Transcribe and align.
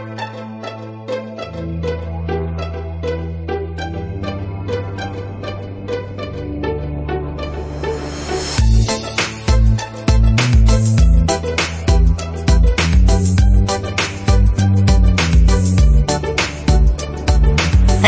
Hey 0.00 0.06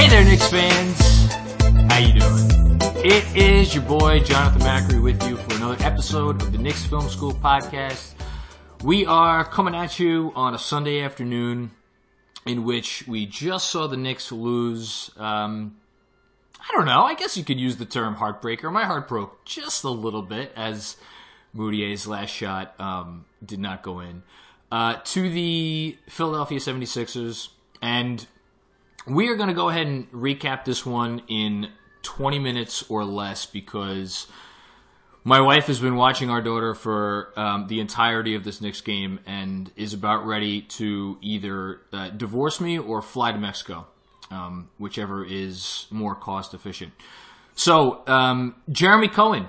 there, 0.08 0.24
Knicks 0.24 0.48
fans. 0.48 0.98
How 1.90 1.98
you 1.98 2.18
doing? 2.18 2.48
It 3.04 3.36
is 3.36 3.74
your 3.74 3.84
boy 3.84 4.20
Jonathan 4.20 4.62
Macri 4.62 5.02
with 5.02 5.22
you 5.28 5.36
for 5.36 5.56
another 5.56 5.76
episode 5.84 6.40
of 6.40 6.52
the 6.52 6.58
Knicks 6.58 6.86
Film 6.86 7.06
School 7.10 7.32
podcast. 7.32 8.14
We 8.82 9.04
are 9.06 9.44
coming 9.44 9.74
at 9.76 10.00
you 10.00 10.32
on 10.34 10.54
a 10.54 10.58
Sunday 10.58 11.02
afternoon 11.02 11.70
in 12.46 12.64
which 12.64 13.04
we 13.06 13.26
just 13.26 13.70
saw 13.70 13.86
the 13.86 13.96
Knicks 13.96 14.32
lose. 14.32 15.10
Um, 15.16 15.76
I 16.60 16.76
don't 16.76 16.86
know. 16.86 17.02
I 17.04 17.14
guess 17.14 17.36
you 17.36 17.44
could 17.44 17.60
use 17.60 17.76
the 17.76 17.84
term 17.84 18.16
heartbreaker. 18.16 18.72
My 18.72 18.84
heart 18.84 19.08
broke 19.08 19.44
just 19.44 19.84
a 19.84 19.90
little 19.90 20.22
bit 20.22 20.52
as 20.56 20.96
Mudiay's 21.54 22.06
last 22.06 22.30
shot 22.30 22.78
um, 22.80 23.24
did 23.44 23.58
not 23.58 23.82
go 23.82 24.00
in. 24.00 24.22
Uh, 24.70 24.96
to 25.04 25.28
the 25.28 25.96
Philadelphia 26.08 26.58
76ers. 26.58 27.48
And 27.82 28.26
we 29.06 29.28
are 29.28 29.36
going 29.36 29.48
to 29.48 29.54
go 29.54 29.68
ahead 29.68 29.86
and 29.86 30.10
recap 30.12 30.64
this 30.64 30.86
one 30.86 31.22
in 31.28 31.70
20 32.02 32.38
minutes 32.38 32.84
or 32.88 33.04
less 33.04 33.44
because 33.44 34.26
my 35.24 35.40
wife 35.40 35.66
has 35.66 35.78
been 35.78 35.94
watching 35.94 36.30
our 36.30 36.42
daughter 36.42 36.74
for 36.74 37.32
um, 37.36 37.68
the 37.68 37.80
entirety 37.80 38.34
of 38.34 38.44
this 38.44 38.60
Knicks 38.60 38.80
game 38.80 39.20
and 39.26 39.70
is 39.76 39.94
about 39.94 40.26
ready 40.26 40.62
to 40.62 41.18
either 41.20 41.80
uh, 41.92 42.10
divorce 42.10 42.60
me 42.60 42.78
or 42.78 43.00
fly 43.02 43.32
to 43.32 43.38
Mexico, 43.38 43.86
um, 44.30 44.68
whichever 44.78 45.24
is 45.24 45.86
more 45.90 46.14
cost 46.14 46.54
efficient. 46.54 46.92
So, 47.54 48.06
um, 48.08 48.56
Jeremy 48.70 49.08
Cohen, 49.08 49.48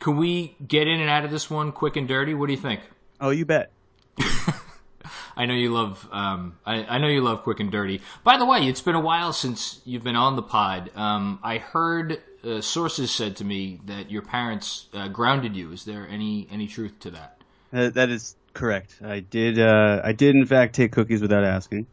can 0.00 0.16
we 0.16 0.56
get 0.66 0.88
in 0.88 1.00
and 1.00 1.10
out 1.10 1.24
of 1.24 1.30
this 1.30 1.50
one 1.50 1.72
quick 1.72 1.96
and 1.96 2.08
dirty? 2.08 2.34
What 2.34 2.46
do 2.46 2.52
you 2.52 2.60
think? 2.60 2.80
Oh, 3.20 3.30
you 3.30 3.44
bet. 3.44 3.70
I 5.36 5.46
know 5.46 5.54
you 5.54 5.72
love. 5.72 6.08
Um, 6.10 6.58
I, 6.64 6.84
I, 6.84 6.98
know 6.98 7.08
you 7.08 7.20
love 7.20 7.42
quick 7.42 7.60
and 7.60 7.70
dirty. 7.70 8.00
By 8.24 8.38
the 8.38 8.46
way, 8.46 8.66
it's 8.66 8.80
been 8.80 8.94
a 8.94 9.00
while 9.00 9.34
since 9.34 9.80
you've 9.84 10.02
been 10.02 10.16
on 10.16 10.34
the 10.34 10.42
pod. 10.42 10.90
Um, 10.96 11.38
I 11.42 11.58
heard 11.58 12.22
uh, 12.46 12.60
sources 12.60 13.10
said 13.10 13.36
to 13.36 13.44
me 13.44 13.80
that 13.86 14.10
your 14.10 14.22
parents 14.22 14.88
uh, 14.94 15.08
grounded 15.08 15.56
you. 15.56 15.72
Is 15.72 15.84
there 15.84 16.06
any 16.08 16.46
any 16.50 16.66
truth 16.66 16.98
to 17.00 17.10
that? 17.10 17.40
Uh, 17.72 17.90
that 17.90 18.08
is 18.10 18.36
correct. 18.54 18.98
I 19.04 19.20
did. 19.20 19.58
Uh, 19.58 20.00
I 20.04 20.12
did 20.12 20.34
in 20.36 20.46
fact 20.46 20.74
take 20.74 20.92
cookies 20.92 21.20
without 21.20 21.44
asking. 21.44 21.86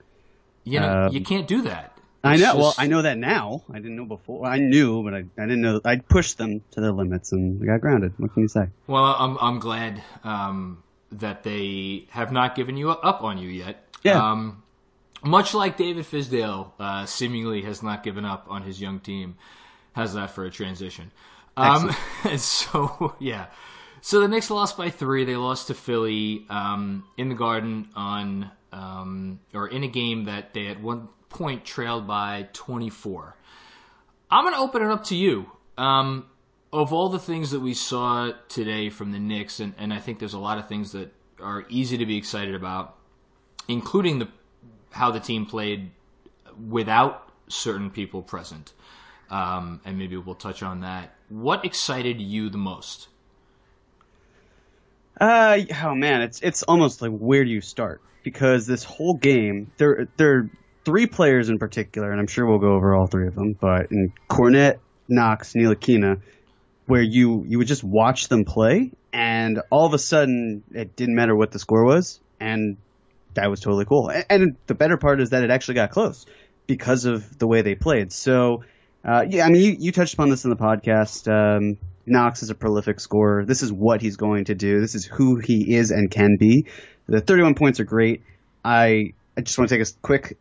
You 0.64 0.80
know, 0.80 1.10
you 1.12 1.22
can't 1.22 1.48
do 1.48 1.64
that. 1.64 1.98
I 2.24 2.38
know. 2.38 2.44
Just... 2.44 2.58
Well, 2.58 2.74
I 2.78 2.88
know 2.88 3.02
that 3.02 3.18
now. 3.18 3.64
I 3.70 3.80
didn't 3.80 3.98
know 3.98 4.06
before. 4.06 4.46
I 4.46 4.60
knew, 4.60 5.04
but 5.04 5.14
I, 5.14 5.26
I 5.38 5.46
didn't 5.46 5.62
know. 5.62 5.82
I 5.84 5.98
pushed 5.98 6.38
them 6.38 6.62
to 6.72 6.80
their 6.80 6.94
limits, 6.94 7.34
and 7.34 7.62
I 7.62 7.66
got 7.66 7.82
grounded. 7.82 8.14
What 8.18 8.34
can 8.34 8.44
you 8.44 8.48
say? 8.48 8.68
Well, 8.88 9.04
I'm 9.04 9.38
I'm 9.40 9.60
glad. 9.60 10.02
Um, 10.24 10.84
that 11.20 11.44
they 11.44 12.08
have 12.10 12.32
not 12.32 12.56
given 12.56 12.78
you 12.78 12.90
up 12.90 13.24
on 13.24 13.38
you 13.38 13.50
yet. 13.50 13.88
Yeah. 14.04 14.32
Um, 14.32 14.64
much 15.24 15.54
like 15.54 15.78
David 15.78 16.06
Fizdale 16.06 16.72
uh, 16.80 17.06
seemingly 17.06 17.62
has 17.62 17.82
not 17.82 18.04
given 18.04 18.26
up 18.26 18.46
on 18.50 18.64
his 18.64 18.82
young 18.82 19.00
team. 19.00 19.38
How's 19.94 20.14
that 20.14 20.32
for 20.32 20.46
a 20.46 20.52
transition? 20.52 21.12
Um, 21.56 21.96
so 22.38 23.16
yeah, 23.20 23.48
so 24.02 24.20
the 24.20 24.28
Knicks 24.28 24.50
lost 24.50 24.76
by 24.76 24.90
three. 24.90 25.24
They 25.24 25.36
lost 25.36 25.68
to 25.68 25.74
Philly 25.74 26.46
um, 26.50 27.06
in 27.18 27.30
the 27.30 27.36
Garden 27.36 27.88
on 27.96 28.52
um, 28.74 29.40
or 29.54 29.68
in 29.68 29.84
a 29.84 29.88
game 29.88 30.26
that 30.26 30.54
they 30.54 30.68
at 30.68 30.82
one 30.82 31.08
point 31.30 31.64
trailed 31.64 32.08
by 32.08 32.50
24. 32.54 33.36
I'm 34.30 34.44
going 34.44 34.56
to 34.56 34.60
open 34.60 34.82
it 34.82 34.92
up 34.92 35.06
to 35.06 35.16
you. 35.16 35.52
Um, 35.78 36.26
of 36.74 36.92
all 36.92 37.08
the 37.08 37.20
things 37.20 37.52
that 37.52 37.60
we 37.60 37.74
saw 37.74 38.32
today 38.50 38.90
from 38.90 39.12
the 39.12 39.20
Knicks, 39.20 39.60
and, 39.60 39.74
and 39.78 39.94
I 39.94 40.00
think 40.00 40.20
there's 40.20 40.34
a 40.34 40.40
lot 40.40 40.58
of 40.58 40.68
things 40.68 40.92
that 40.92 41.14
are 41.40 41.66
easy 41.70 41.98
to 41.98 42.06
be 42.06 42.18
excited 42.18 42.56
about, 42.56 42.96
including 43.68 44.20
the 44.20 44.28
how 44.92 45.12
the 45.12 45.20
team 45.20 45.46
played 45.46 45.92
without 46.68 47.32
certain 47.48 47.90
people 47.90 48.22
present. 48.22 48.74
Um, 49.30 49.82
and 49.86 49.98
maybe 49.98 50.18
we'll 50.18 50.36
touch 50.36 50.62
on 50.62 50.82
that. 50.82 51.16
What 51.30 51.66
excited 51.66 52.22
you 52.22 52.50
the 52.50 52.58
most? 52.58 53.08
Uh, 55.20 55.60
oh 55.84 55.96
man, 55.96 56.22
it's 56.22 56.42
it's 56.42 56.64
almost 56.64 57.02
like 57.02 57.12
where 57.12 57.44
do 57.44 57.50
you 57.50 57.62
start? 57.62 58.02
Because 58.24 58.68
this 58.68 58.84
whole 58.84 59.16
game, 59.16 59.72
there 59.78 60.08
there 60.18 60.38
are 60.38 60.50
three 60.86 61.08
players 61.08 61.50
in 61.50 61.60
particular, 61.60 62.12
and 62.12 62.20
I'm 62.20 62.28
sure 62.28 62.46
we'll 62.46 62.60
go 62.60 62.74
over 62.74 62.96
all 62.96 63.08
three 63.08 63.28
of 63.28 63.36
them. 63.36 63.54
But 63.60 63.92
in 63.92 64.14
Kornet, 64.30 64.80
Knox, 65.08 65.54
Ntilikina, 65.54 66.22
where 66.88 67.02
you 67.02 67.46
you 67.48 67.58
would 67.58 67.68
just 67.68 67.84
watch 67.84 68.28
them 68.28 68.46
play, 68.46 68.92
and 69.12 69.62
all 69.70 69.86
of 69.86 69.94
a 69.94 70.00
sudden 70.00 70.64
it 70.74 70.96
didn't 70.96 71.16
matter 71.16 71.36
what 71.36 71.52
the 71.52 71.60
score 71.60 71.86
was, 71.86 72.20
and 72.40 72.78
that 73.36 73.50
was 73.50 73.60
totally 73.60 73.86
cool. 73.86 74.10
And, 74.10 74.26
and 74.30 74.56
the 74.68 74.76
better 74.76 74.98
part 74.98 75.22
is 75.22 75.30
that 75.32 75.44
it 75.44 75.52
actually 75.52 75.76
got 75.76 75.92
close 75.92 76.26
because 76.68 77.06
of 77.06 77.38
the 77.38 77.48
way 77.48 77.62
they 77.62 77.76
played. 77.76 78.12
So, 78.12 78.64
uh, 79.04 79.26
yeah, 79.28 79.46
I 79.46 79.50
mean, 79.50 79.62
you, 79.62 79.76
you 79.80 79.92
touched 79.92 80.14
upon 80.14 80.30
this 80.30 80.46
in 80.46 80.50
the 80.50 80.56
podcast. 80.56 81.28
Um, 81.30 81.78
Knox 82.06 82.44
is 82.44 82.50
a 82.50 82.56
prolific 82.56 83.00
scorer. 83.00 83.46
This 83.46 83.62
is 83.62 83.72
what 83.72 84.02
he's 84.02 84.18
going 84.18 84.46
to 84.46 84.56
do. 84.56 84.80
This 84.80 84.96
is 84.96 85.06
who 85.06 85.38
he 85.38 85.76
is 85.76 85.92
and 85.92 86.10
can 86.10 86.38
be. 86.38 86.68
The 87.08 87.22
31 87.22 87.56
points 87.56 87.80
are 87.80 87.86
great. 87.86 88.24
I 88.64 89.14
I 89.36 89.42
just 89.42 89.58
want 89.58 89.70
to 89.70 89.78
take 89.78 89.88
a 89.88 89.92
quick 90.02 90.38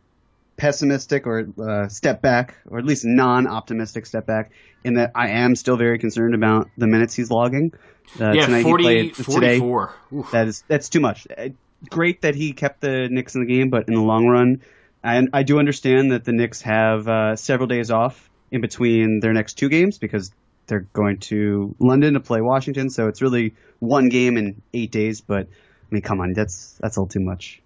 pessimistic 0.57 1.27
or 1.27 1.49
uh, 1.61 1.89
step 1.89 2.23
back, 2.23 2.57
or 2.69 2.79
at 2.79 2.85
least 2.85 3.05
non-optimistic 3.05 4.07
step 4.07 4.27
back, 4.27 4.53
in 4.85 4.95
that 4.95 5.13
I 5.15 5.31
am 5.31 5.57
still 5.57 5.77
very 5.77 5.99
concerned 5.99 6.35
about 6.35 6.69
the 6.77 6.87
minutes 6.87 7.15
he's 7.15 7.31
logging. 7.31 7.73
Uh, 8.21 8.33
yeah, 8.33 8.47
tonight 8.47 8.63
40, 8.63 8.85
he 8.85 9.11
played 9.11 9.17
44. 9.17 9.95
Today. 10.11 10.29
That 10.33 10.49
is 10.49 10.65
that's 10.69 10.89
too 10.89 11.01
much. 11.01 11.27
Uh, 11.37 11.49
great 11.91 12.23
that 12.23 12.35
he 12.35 12.53
kept 12.53 12.81
the 12.81 13.09
Knicks 13.11 13.35
in 13.35 13.41
the 13.41 13.53
game, 13.53 13.71
but 13.71 13.89
in 13.89 13.95
the 13.95 14.03
long 14.03 14.27
run, 14.27 14.63
and 15.03 15.31
I 15.33 15.43
do 15.43 15.59
understand 15.59 16.13
that 16.13 16.25
the 16.25 16.33
Knicks 16.33 16.63
have 16.63 17.09
uh, 17.09 17.35
several 17.35 17.67
days 17.67 17.91
off 17.91 18.31
in 18.53 18.61
between 18.61 19.19
their 19.21 19.33
next 19.33 19.55
two 19.55 19.69
games 19.69 19.99
because 19.99 20.31
they're 20.67 20.87
going 20.93 21.19
to 21.19 21.75
London 21.81 22.15
to 22.15 22.21
play 22.21 22.41
Washington. 22.41 22.91
So 22.91 23.09
it's 23.09 23.21
really 23.21 23.55
one 23.81 24.09
game 24.09 24.37
in 24.37 24.63
eight 24.73 24.93
days. 24.93 25.21
But 25.21 25.49
I 25.49 25.87
mean, 25.91 26.03
come 26.03 26.21
on, 26.21 26.35
that's 26.35 26.79
that's 26.81 26.97
a 26.97 27.01
little 27.01 27.11
too 27.11 27.21
much. 27.21 27.61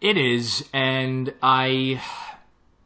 It 0.00 0.16
is, 0.16 0.68
and 0.72 1.32
I, 1.42 2.00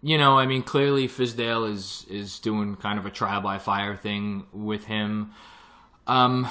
you 0.01 0.17
know, 0.17 0.39
I 0.39 0.47
mean, 0.47 0.63
clearly 0.63 1.09
Fizdale 1.09 1.71
is 1.71 2.07
is 2.09 2.39
doing 2.39 2.77
kind 2.77 2.99
of 2.99 3.05
a 3.05 3.11
trial 3.11 3.43
by 3.43 3.59
fire 3.59 3.97
thing 3.97 4.47
with 4.53 4.87
him. 4.87 5.33
Um, 6.07 6.49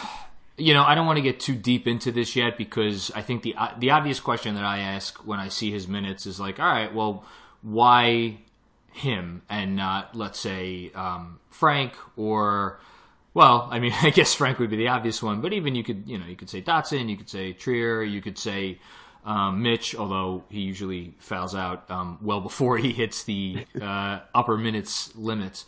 you 0.57 0.73
know, 0.73 0.83
I 0.83 0.95
don't 0.95 1.07
want 1.07 1.17
to 1.17 1.23
get 1.23 1.39
too 1.39 1.55
deep 1.55 1.87
into 1.87 2.11
this 2.11 2.35
yet 2.35 2.57
because 2.57 3.09
I 3.16 3.21
think 3.21 3.41
the 3.43 3.55
the 3.79 3.91
obvious 3.91 4.19
question 4.19 4.55
that 4.55 4.66
I 4.66 4.79
ask 4.79 5.17
when 5.25 5.39
I 5.39 5.47
see 5.47 5.71
his 5.71 5.87
minutes 5.87 6.25
is 6.25 6.39
like, 6.39 6.59
all 6.59 6.67
right, 6.67 6.93
well, 6.93 7.23
why 7.61 8.39
him 8.99 9.41
and 9.49 9.75
not, 9.75 10.15
let's 10.15 10.39
say, 10.39 10.91
um, 10.93 11.39
Frank 11.49 11.93
or, 12.15 12.79
well, 13.33 13.67
I 13.71 13.79
mean, 13.79 13.93
I 14.01 14.09
guess 14.09 14.33
Frank 14.33 14.59
would 14.59 14.69
be 14.69 14.77
the 14.77 14.87
obvious 14.87 15.21
one, 15.23 15.41
but 15.41 15.53
even 15.53 15.75
you 15.75 15.83
could, 15.83 16.07
you 16.07 16.17
know, 16.17 16.25
you 16.25 16.35
could 16.35 16.49
say 16.49 16.61
Dotson, 16.61 17.09
you 17.09 17.17
could 17.17 17.29
say 17.29 17.53
Trier, 17.53 18.03
you 18.03 18.21
could 18.21 18.37
say 18.37 18.79
um, 19.25 19.61
Mitch, 19.61 19.95
although 19.95 20.43
he 20.49 20.61
usually 20.61 21.13
fouls 21.19 21.55
out 21.55 21.89
um, 21.89 22.17
well 22.21 22.41
before 22.41 22.77
he 22.85 22.93
hits 22.93 23.23
the 23.23 23.65
uh, 23.81 24.19
upper 24.33 24.57
minutes 24.57 25.16
limits. 25.16 25.66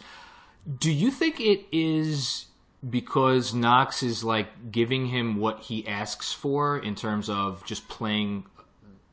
Do 0.79 0.91
you 0.91 1.09
think 1.11 1.39
it 1.39 1.65
is 1.71 2.45
because 2.87 3.53
Knox 3.53 4.03
is 4.03 4.23
like 4.23 4.71
giving 4.71 5.07
him 5.07 5.37
what 5.37 5.59
he 5.59 5.87
asks 5.87 6.33
for 6.33 6.77
in 6.77 6.95
terms 6.95 7.29
of 7.29 7.63
just 7.65 7.87
playing 7.87 8.45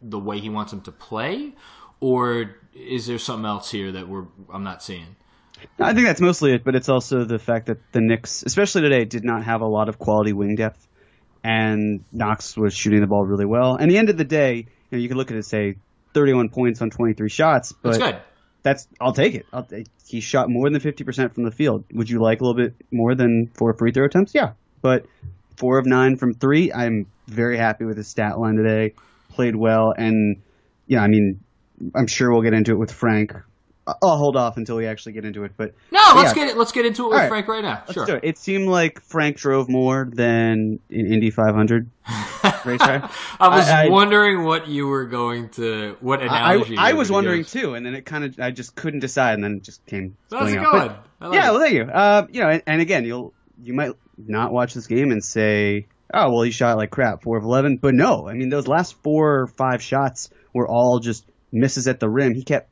the 0.00 0.18
way 0.18 0.38
he 0.38 0.48
wants 0.48 0.72
him 0.72 0.80
to 0.82 0.92
play, 0.92 1.52
or 2.00 2.56
is 2.74 3.06
there 3.06 3.18
something 3.18 3.46
else 3.46 3.70
here 3.70 3.92
that 3.92 4.08
we're 4.08 4.26
I'm 4.52 4.64
not 4.64 4.82
seeing? 4.82 5.16
I 5.78 5.92
think 5.92 6.06
that's 6.06 6.20
mostly 6.20 6.52
it, 6.52 6.62
but 6.62 6.76
it's 6.76 6.88
also 6.88 7.24
the 7.24 7.38
fact 7.38 7.66
that 7.66 7.78
the 7.92 8.00
Knicks, 8.00 8.44
especially 8.44 8.82
today, 8.82 9.04
did 9.04 9.24
not 9.24 9.42
have 9.44 9.60
a 9.60 9.66
lot 9.66 9.88
of 9.88 9.98
quality 9.98 10.32
wing 10.32 10.54
depth 10.54 10.86
and 11.42 12.04
Knox 12.12 12.56
was 12.56 12.74
shooting 12.74 13.00
the 13.00 13.06
ball 13.06 13.24
really 13.24 13.46
well. 13.46 13.76
And 13.76 13.90
the 13.90 13.98
end 13.98 14.10
of 14.10 14.16
the 14.16 14.24
day, 14.24 14.56
you 14.56 14.66
know, 14.92 14.98
you 14.98 15.08
can 15.08 15.16
look 15.16 15.28
at 15.28 15.34
it 15.34 15.38
and 15.38 15.46
say 15.46 15.76
31 16.14 16.48
points 16.50 16.82
on 16.82 16.90
23 16.90 17.28
shots, 17.28 17.72
but 17.72 17.92
that's 17.92 18.02
good. 18.02 18.20
That's 18.62 18.88
I'll 19.00 19.12
take 19.12 19.34
it. 19.34 19.46
I'll, 19.52 19.66
he 20.06 20.20
shot 20.20 20.50
more 20.50 20.68
than 20.68 20.80
50% 20.80 21.32
from 21.32 21.44
the 21.44 21.50
field. 21.50 21.84
Would 21.92 22.10
you 22.10 22.20
like 22.20 22.40
a 22.40 22.44
little 22.44 22.56
bit 22.56 22.74
more 22.90 23.14
than 23.14 23.50
four 23.54 23.72
free 23.74 23.92
throw 23.92 24.04
attempts? 24.04 24.34
Yeah, 24.34 24.52
but 24.82 25.06
four 25.56 25.78
of 25.78 25.86
nine 25.86 26.16
from 26.16 26.34
three. 26.34 26.72
I'm 26.72 27.06
very 27.26 27.56
happy 27.56 27.84
with 27.84 27.96
his 27.96 28.08
stat 28.08 28.38
line 28.38 28.56
today. 28.56 28.94
Played 29.30 29.54
well, 29.54 29.94
and 29.96 30.42
yeah, 30.86 31.02
I 31.02 31.08
mean, 31.08 31.40
I'm 31.94 32.06
sure 32.06 32.32
we'll 32.32 32.42
get 32.42 32.54
into 32.54 32.72
it 32.72 32.78
with 32.78 32.92
Frank 32.92 33.32
I'll 34.02 34.18
hold 34.18 34.36
off 34.36 34.56
until 34.56 34.76
we 34.76 34.86
actually 34.86 35.12
get 35.12 35.24
into 35.24 35.44
it. 35.44 35.52
But 35.56 35.74
no, 35.90 36.00
let's 36.14 36.30
yeah. 36.30 36.44
get 36.44 36.48
it. 36.48 36.58
Let's 36.58 36.72
get 36.72 36.84
into 36.84 37.06
it 37.06 37.08
with 37.08 37.18
right. 37.18 37.28
Frank 37.28 37.48
right 37.48 37.62
now. 37.62 37.82
Let's 37.86 37.94
sure. 37.94 38.16
It. 38.16 38.24
it. 38.24 38.38
seemed 38.38 38.68
like 38.68 39.00
Frank 39.00 39.36
drove 39.36 39.68
more 39.68 40.08
than 40.12 40.78
in 40.90 41.12
Indy 41.12 41.30
500. 41.30 41.90
racetrack. 42.64 43.10
I 43.40 43.48
was 43.48 43.68
I- 43.68 43.86
I- 43.86 43.88
wondering 43.88 44.44
what 44.44 44.68
you 44.68 44.86
were 44.86 45.06
going 45.06 45.48
to, 45.50 45.96
what 46.00 46.22
analogy. 46.22 46.76
I, 46.76 46.90
I 46.90 46.92
was 46.94 47.10
wondering 47.10 47.42
give. 47.42 47.50
too, 47.50 47.74
and 47.74 47.84
then 47.84 47.94
it 47.94 48.04
kind 48.04 48.24
of 48.24 48.38
I 48.38 48.50
just 48.50 48.74
couldn't 48.74 49.00
decide, 49.00 49.34
and 49.34 49.44
then 49.44 49.56
it 49.56 49.64
just 49.64 49.84
came. 49.86 50.16
It 50.30 50.34
out. 50.34 50.72
But- 50.72 51.04
like 51.20 51.34
yeah, 51.34 51.48
it. 51.48 51.52
well, 51.52 51.60
thank 51.60 51.74
you. 51.74 51.82
Uh, 51.82 52.26
you 52.30 52.40
know, 52.42 52.48
and, 52.48 52.62
and 52.66 52.80
again, 52.80 53.04
you'll 53.04 53.32
you 53.60 53.74
might 53.74 53.92
not 54.16 54.52
watch 54.52 54.74
this 54.74 54.86
game 54.86 55.10
and 55.10 55.24
say, 55.24 55.86
"Oh, 56.12 56.30
well, 56.32 56.42
he 56.42 56.50
shot 56.50 56.76
like 56.76 56.90
crap, 56.90 57.22
four 57.22 57.38
of 57.38 57.44
11. 57.44 57.78
But 57.78 57.94
no, 57.94 58.28
I 58.28 58.34
mean, 58.34 58.50
those 58.50 58.68
last 58.68 58.94
four 59.02 59.40
or 59.40 59.46
five 59.48 59.82
shots 59.82 60.30
were 60.54 60.68
all 60.68 61.00
just 61.00 61.24
misses 61.52 61.86
at 61.86 62.00
the 62.00 62.08
rim. 62.08 62.34
He 62.34 62.42
kept 62.42 62.70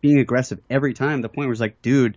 being 0.00 0.18
aggressive 0.18 0.60
every 0.68 0.94
time. 0.94 1.22
The 1.22 1.28
point 1.28 1.48
was 1.48 1.60
like, 1.60 1.80
dude, 1.82 2.16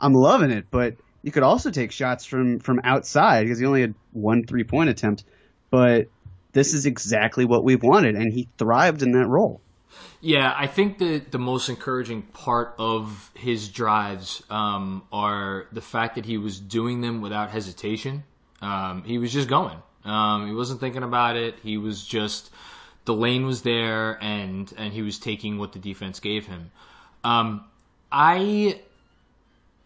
I'm 0.00 0.12
loving 0.12 0.50
it, 0.50 0.66
but 0.70 0.96
you 1.22 1.32
could 1.32 1.42
also 1.42 1.70
take 1.70 1.92
shots 1.92 2.24
from 2.24 2.58
from 2.60 2.80
outside 2.84 3.44
because 3.44 3.58
he 3.58 3.66
only 3.66 3.80
had 3.80 3.94
one 4.12 4.44
three 4.44 4.64
point 4.64 4.90
attempt. 4.90 5.24
But 5.70 6.08
this 6.52 6.74
is 6.74 6.86
exactly 6.86 7.44
what 7.44 7.64
we've 7.64 7.82
wanted, 7.82 8.14
and 8.14 8.32
he 8.32 8.48
thrived 8.58 9.02
in 9.02 9.12
that 9.12 9.26
role. 9.28 9.60
Yeah, 10.20 10.52
I 10.56 10.66
think 10.66 10.98
the 10.98 11.18
the 11.18 11.38
most 11.38 11.68
encouraging 11.68 12.22
part 12.22 12.74
of 12.78 13.30
his 13.34 13.68
drives 13.68 14.42
um, 14.50 15.02
are 15.12 15.66
the 15.72 15.80
fact 15.80 16.16
that 16.16 16.24
he 16.24 16.38
was 16.38 16.58
doing 16.58 17.00
them 17.00 17.20
without 17.20 17.50
hesitation. 17.50 18.24
Um, 18.60 19.04
he 19.04 19.18
was 19.18 19.32
just 19.32 19.48
going. 19.48 19.80
Um, 20.04 20.46
he 20.46 20.54
wasn't 20.54 20.80
thinking 20.80 21.02
about 21.02 21.36
it. 21.36 21.56
He 21.62 21.76
was 21.78 22.04
just 22.04 22.50
the 23.08 23.14
lane 23.14 23.46
was 23.46 23.62
there, 23.62 24.22
and 24.22 24.70
and 24.76 24.92
he 24.92 25.00
was 25.00 25.18
taking 25.18 25.56
what 25.56 25.72
the 25.72 25.78
defense 25.78 26.20
gave 26.20 26.46
him. 26.46 26.70
Um, 27.24 27.64
I 28.12 28.82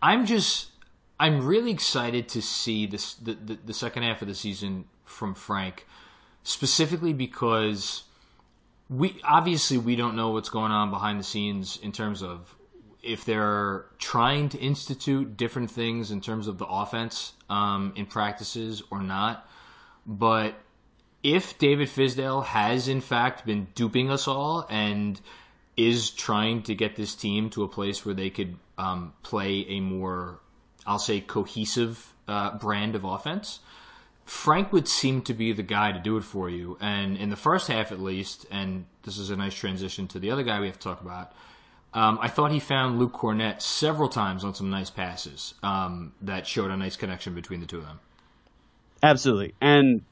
I'm 0.03 0.27
just 0.27 0.71
I'm 1.21 1.47
really 1.47 1.71
excited 1.71 2.29
to 2.31 2.43
see 2.43 2.85
this 2.85 3.15
the, 3.15 3.35
the, 3.35 3.59
the 3.65 3.73
second 3.73 4.03
half 4.03 4.23
of 4.23 4.29
the 4.29 4.35
season 4.35 4.87
from 5.05 5.37
Frank, 5.37 5.87
specifically 6.43 7.13
because 7.13 8.03
we 8.91 9.21
obviously 9.23 9.79
we 9.79 9.95
don't 9.95 10.17
know 10.17 10.31
what's 10.31 10.51
going 10.51 10.73
on 10.73 10.91
behind 10.91 11.21
the 11.21 11.25
scenes 11.25 11.79
in 11.81 11.93
terms 11.93 12.25
of 12.25 12.57
if 13.05 13.25
they're 13.25 13.87
trying 13.99 14.49
to 14.49 14.59
institute 14.59 15.37
different 15.37 15.71
things 15.71 16.11
in 16.11 16.21
terms 16.21 16.49
of 16.49 16.59
the 16.59 16.67
offense 16.67 17.35
um, 17.49 17.93
in 17.95 18.05
practices 18.05 18.83
or 18.91 19.01
not. 19.01 19.49
But 20.05 20.57
if 21.23 21.59
David 21.59 21.89
Fizdale 21.89 22.45
has 22.45 22.89
in 22.89 23.01
fact 23.01 23.47
been 23.47 23.69
duping 23.75 24.11
us 24.11 24.27
all 24.27 24.67
and 24.69 25.21
is 25.77 26.11
trying 26.11 26.63
to 26.63 26.75
get 26.75 26.97
this 26.97 27.15
team 27.15 27.49
to 27.51 27.63
a 27.63 27.69
place 27.69 28.05
where 28.05 28.15
they 28.15 28.31
could 28.31 28.57
um, 28.77 29.13
play 29.23 29.65
a 29.69 29.81
more, 29.81 30.41
I'll 30.87 30.99
say, 30.99 31.21
cohesive 31.21 32.13
uh, 32.29 32.59
brand 32.59 32.95
of 32.95 33.05
offense, 33.05 33.61
Frank 34.25 34.73
would 34.73 34.89
seem 34.89 35.23
to 35.23 35.35
be 35.35 35.53
the 35.53 35.63
guy 35.63 35.93
to 35.93 35.99
do 35.99 36.17
it 36.17 36.25
for 36.25 36.49
you. 36.49 36.77
And 36.81 37.17
in 37.17 37.31
the 37.31 37.37
first 37.37 37.69
half, 37.69 37.93
at 37.93 38.01
least, 38.01 38.47
and 38.51 38.87
this 39.05 39.19
is 39.19 39.31
a 39.31 39.37
nice 39.37 39.55
transition 39.55 40.07
to 40.09 40.19
the 40.19 40.31
other 40.31 40.43
guy 40.43 40.61
we 40.61 40.67
have 40.67 40.79
to 40.79 40.89
talk 40.89 41.01
about. 41.01 41.33
Um, 41.95 42.19
I 42.23 42.29
thought 42.29 42.53
he 42.53 42.61
found 42.61 42.99
Luke 42.99 43.13
Kornet 43.13 43.61
several 43.61 44.09
times 44.09 44.45
on 44.45 44.55
some 44.55 44.71
nice 44.71 44.89
passes 44.89 45.55
um, 45.63 46.15
that 46.23 46.47
showed 46.47 46.71
a 46.71 46.77
nice 46.77 46.97
connection 46.97 47.35
between 47.35 47.61
the 47.61 47.67
two 47.67 47.79
of 47.79 47.85
them. 47.85 48.01
Absolutely. 49.03 49.55
And 49.61 50.03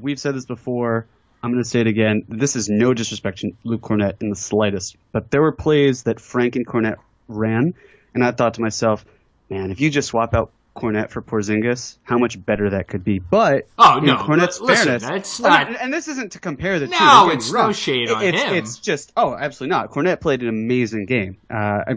we've 0.00 0.18
said 0.18 0.34
this 0.34 0.46
before. 0.46 1.06
I'm 1.42 1.50
going 1.50 1.62
to 1.62 1.68
say 1.68 1.80
it 1.80 1.86
again. 1.88 2.24
This 2.28 2.54
is 2.54 2.68
no 2.68 2.94
disrespect 2.94 3.38
to 3.38 3.50
Luke 3.64 3.80
Kornet 3.80 4.22
in 4.22 4.30
the 4.30 4.36
slightest, 4.36 4.96
but 5.10 5.30
there 5.30 5.42
were 5.42 5.52
plays 5.52 6.04
that 6.04 6.20
Frank 6.20 6.54
and 6.56 6.66
Kornet 6.66 6.96
ran, 7.26 7.74
and 8.14 8.24
I 8.24 8.30
thought 8.30 8.54
to 8.54 8.60
myself, 8.60 9.04
man, 9.50 9.70
if 9.72 9.80
you 9.80 9.90
just 9.90 10.08
swap 10.08 10.34
out 10.34 10.52
Kornet 10.76 11.10
for 11.10 11.20
Porzingis, 11.20 11.98
how 12.04 12.16
much 12.16 12.42
better 12.44 12.70
that 12.70 12.86
could 12.88 13.02
be. 13.04 13.18
But 13.18 13.66
Oh, 13.76 14.00
no, 14.02 14.16
Kornet's 14.16 14.60
li- 14.60 14.68
listen, 14.68 15.00
fairness, 15.00 15.02
that's 15.02 15.40
not- 15.40 15.80
and 15.80 15.92
this 15.92 16.08
isn't 16.08 16.32
to 16.32 16.38
compare 16.38 16.78
the 16.78 16.86
two. 16.86 16.92
No, 16.98 17.30
it's 17.30 17.52
no 17.52 17.72
shade 17.72 18.08
on 18.10 18.22
it's, 18.22 18.40
him. 18.40 18.54
It's 18.54 18.78
just 18.78 19.12
oh, 19.16 19.34
absolutely 19.34 19.76
not. 19.76 19.90
Kornet 19.90 20.20
played 20.20 20.42
an 20.42 20.48
amazing 20.48 21.06
game. 21.06 21.36
Uh, 21.50 21.94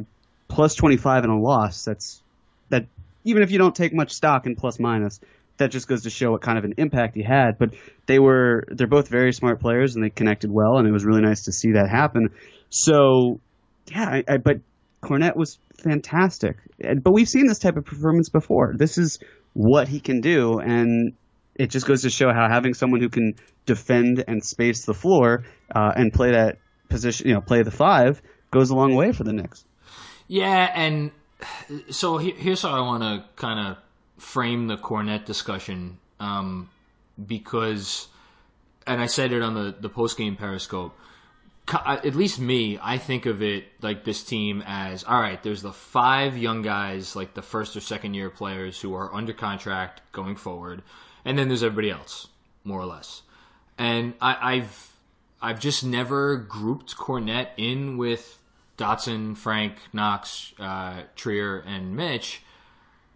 plus 0.48 0.76
25 0.76 1.24
in 1.24 1.30
a 1.30 1.40
loss. 1.40 1.86
That's 1.86 2.22
that. 2.70 2.88
Even 3.24 3.44
if 3.44 3.52
you 3.52 3.58
don't 3.58 3.76
take 3.76 3.94
much 3.94 4.12
stock 4.14 4.46
in 4.46 4.56
plus 4.56 4.80
minus, 4.80 5.20
that 5.58 5.72
just 5.72 5.88
goes 5.88 6.04
to 6.04 6.10
show 6.10 6.32
what 6.32 6.42
kind 6.42 6.58
of 6.58 6.64
an 6.66 6.74
impact 6.78 7.16
he 7.16 7.24
had. 7.24 7.58
But 7.58 7.76
they 8.06 8.20
were 8.20 8.66
they're 8.70 8.88
both 8.88 9.08
very 9.08 9.34
smart 9.34 9.60
players 9.62 9.96
and 9.96 10.04
they 10.04 10.10
connected 10.10 10.52
well, 10.52 10.78
and 10.78 10.88
it 10.88 10.92
was 10.92 11.06
really 11.06 11.22
nice 11.22 11.44
to 11.44 11.52
see 11.52 11.74
that 11.74 11.90
happen. 11.90 12.30
So 12.70 13.40
yeah, 13.88 14.06
I, 14.06 14.24
I, 14.28 14.38
but 14.38 14.58
Kornet 15.02 15.36
was 15.36 15.60
fantastic. 15.78 16.58
But 16.80 17.12
we've 17.12 17.30
seen 17.30 17.48
this 17.48 17.60
type 17.60 17.78
of 17.78 17.86
performance 17.86 18.30
before. 18.30 18.74
This 18.76 18.98
is 18.98 19.20
what 19.54 19.88
he 19.88 20.00
can 20.00 20.22
do, 20.22 20.60
and 20.60 21.14
it 21.56 21.70
just 21.70 21.86
goes 21.86 22.02
to 22.02 22.10
show 22.10 22.34
how 22.34 22.50
having 22.50 22.74
someone 22.74 23.00
who 23.00 23.10
can 23.10 23.36
defend 23.66 24.24
and 24.28 24.44
space 24.44 24.86
the 24.86 24.94
floor 24.94 25.46
uh, 25.74 25.92
and 25.96 26.12
play 26.12 26.32
that 26.32 26.58
position, 26.90 27.28
you 27.28 27.34
know, 27.34 27.42
play 27.42 27.64
the 27.64 27.72
five, 27.72 28.22
goes 28.52 28.70
a 28.70 28.76
long 28.76 28.96
way 28.96 29.12
for 29.12 29.24
the 29.24 29.34
Knicks. 29.34 29.64
Yeah, 30.28 30.70
and 30.74 31.12
so 31.90 32.18
he- 32.18 32.32
here's 32.32 32.62
how 32.62 32.70
I 32.72 32.82
want 32.82 33.04
to 33.04 33.26
kind 33.36 33.68
of 33.68 33.78
frame 34.18 34.68
the 34.68 34.78
Kornet 34.78 35.26
discussion, 35.26 35.98
um, 36.20 36.70
because, 37.26 38.08
and 38.88 39.02
I 39.02 39.08
said 39.08 39.32
it 39.32 39.42
on 39.42 39.54
the 39.54 39.76
the 39.80 39.90
post 39.90 40.18
game 40.18 40.36
Periscope. 40.36 40.98
At 41.68 42.14
least 42.14 42.40
me, 42.40 42.78
I 42.80 43.00
think 43.00 43.26
of 43.26 43.42
it 43.42 43.66
like 43.82 44.04
this 44.04 44.24
team 44.24 44.64
as 44.68 45.04
all 45.04 45.20
right. 45.20 45.42
There's 45.42 45.64
the 45.64 45.74
five 45.74 46.38
young 46.38 46.62
guys, 46.62 47.16
like 47.16 47.34
the 47.34 47.42
first 47.42 47.76
or 47.76 47.82
second 47.82 48.14
year 48.14 48.30
players 48.30 48.80
who 48.80 48.94
are 48.94 49.14
under 49.14 49.34
contract 49.34 50.02
going 50.12 50.36
forward, 50.36 50.84
and 51.24 51.40
then 51.40 51.48
there's 51.48 51.64
everybody 51.64 51.90
else, 51.90 52.28
more 52.64 52.80
or 52.80 52.86
less. 52.86 53.24
And 53.80 54.14
I, 54.22 54.54
I've 54.54 54.96
I've 55.42 55.60
just 55.60 55.84
never 55.84 56.38
grouped 56.38 56.96
Kornet 56.96 57.50
in 57.58 57.98
with 57.98 58.40
Dotson, 58.78 59.38
Frank, 59.38 59.78
Knox, 59.94 60.54
uh, 60.60 61.04
Trier, 61.16 61.60
and 61.60 61.96
Mitch. 61.96 62.42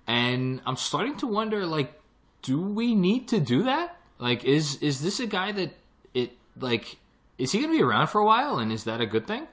And 0.09 0.59
I'm 0.65 0.75
starting 0.75 1.17
to 1.17 1.27
wonder, 1.27 1.67
like, 1.67 1.93
do 2.41 2.59
we 2.59 2.95
need 2.95 3.27
to 3.27 3.39
do 3.39 3.63
that? 3.63 3.95
Like, 4.17 4.43
is 4.43 4.77
is 4.81 5.01
this 5.01 5.19
a 5.19 5.27
guy 5.27 5.51
that 5.51 5.71
it 6.15 6.31
like 6.59 6.97
is 7.37 7.51
he 7.51 7.59
going 7.59 7.71
to 7.71 7.77
be 7.77 7.83
around 7.83 8.07
for 8.07 8.19
a 8.19 8.25
while, 8.25 8.57
and 8.57 8.71
is 8.71 8.85
that 8.85 9.01
a 9.01 9.05
good 9.05 9.27
thing? 9.27 9.47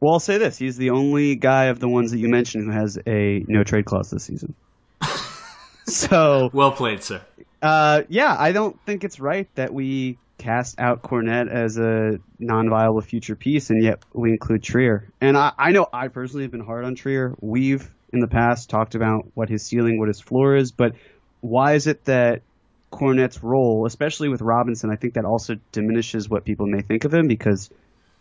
Well, 0.00 0.14
I'll 0.14 0.18
say 0.18 0.38
this: 0.38 0.56
he's 0.56 0.78
the 0.78 0.90
only 0.90 1.36
guy 1.36 1.66
of 1.66 1.78
the 1.78 1.88
ones 1.88 2.10
that 2.12 2.18
you 2.18 2.30
mentioned 2.30 2.72
who 2.72 2.80
has 2.80 2.98
a 3.06 3.44
no 3.48 3.62
trade 3.62 3.84
clause 3.84 4.08
this 4.10 4.24
season. 4.24 4.54
so 5.86 6.48
Well 6.54 6.72
played, 6.72 7.02
sir. 7.02 7.20
Uh, 7.60 8.04
yeah, 8.08 8.34
I 8.38 8.52
don't 8.52 8.80
think 8.86 9.04
it's 9.04 9.20
right 9.20 9.46
that 9.56 9.74
we 9.74 10.16
cast 10.38 10.80
out 10.80 11.02
Kornet 11.02 11.50
as 11.50 11.76
a 11.76 12.18
non-viable 12.38 13.02
future 13.02 13.36
piece, 13.36 13.68
and 13.68 13.84
yet 13.84 14.02
we 14.14 14.30
include 14.30 14.62
Trier. 14.62 15.12
And 15.20 15.36
I, 15.36 15.52
I 15.58 15.72
know 15.72 15.86
I 15.92 16.08
personally 16.08 16.44
have 16.44 16.50
been 16.50 16.64
hard 16.64 16.86
on 16.86 16.94
Trier. 16.94 17.34
We've 17.42 17.90
in 18.12 18.20
the 18.20 18.28
past 18.28 18.70
talked 18.70 18.94
about 18.94 19.26
what 19.34 19.48
his 19.48 19.64
ceiling, 19.64 19.98
what 19.98 20.08
his 20.08 20.20
floor 20.20 20.56
is, 20.56 20.72
but 20.72 20.94
why 21.40 21.74
is 21.74 21.86
it 21.86 22.04
that 22.04 22.42
Kornet's 22.92 23.42
role, 23.42 23.86
especially 23.86 24.28
with 24.28 24.42
Robinson, 24.42 24.90
I 24.90 24.96
think 24.96 25.14
that 25.14 25.24
also 25.24 25.56
diminishes 25.72 26.28
what 26.28 26.44
people 26.44 26.66
may 26.66 26.82
think 26.82 27.04
of 27.04 27.14
him 27.14 27.28
because 27.28 27.70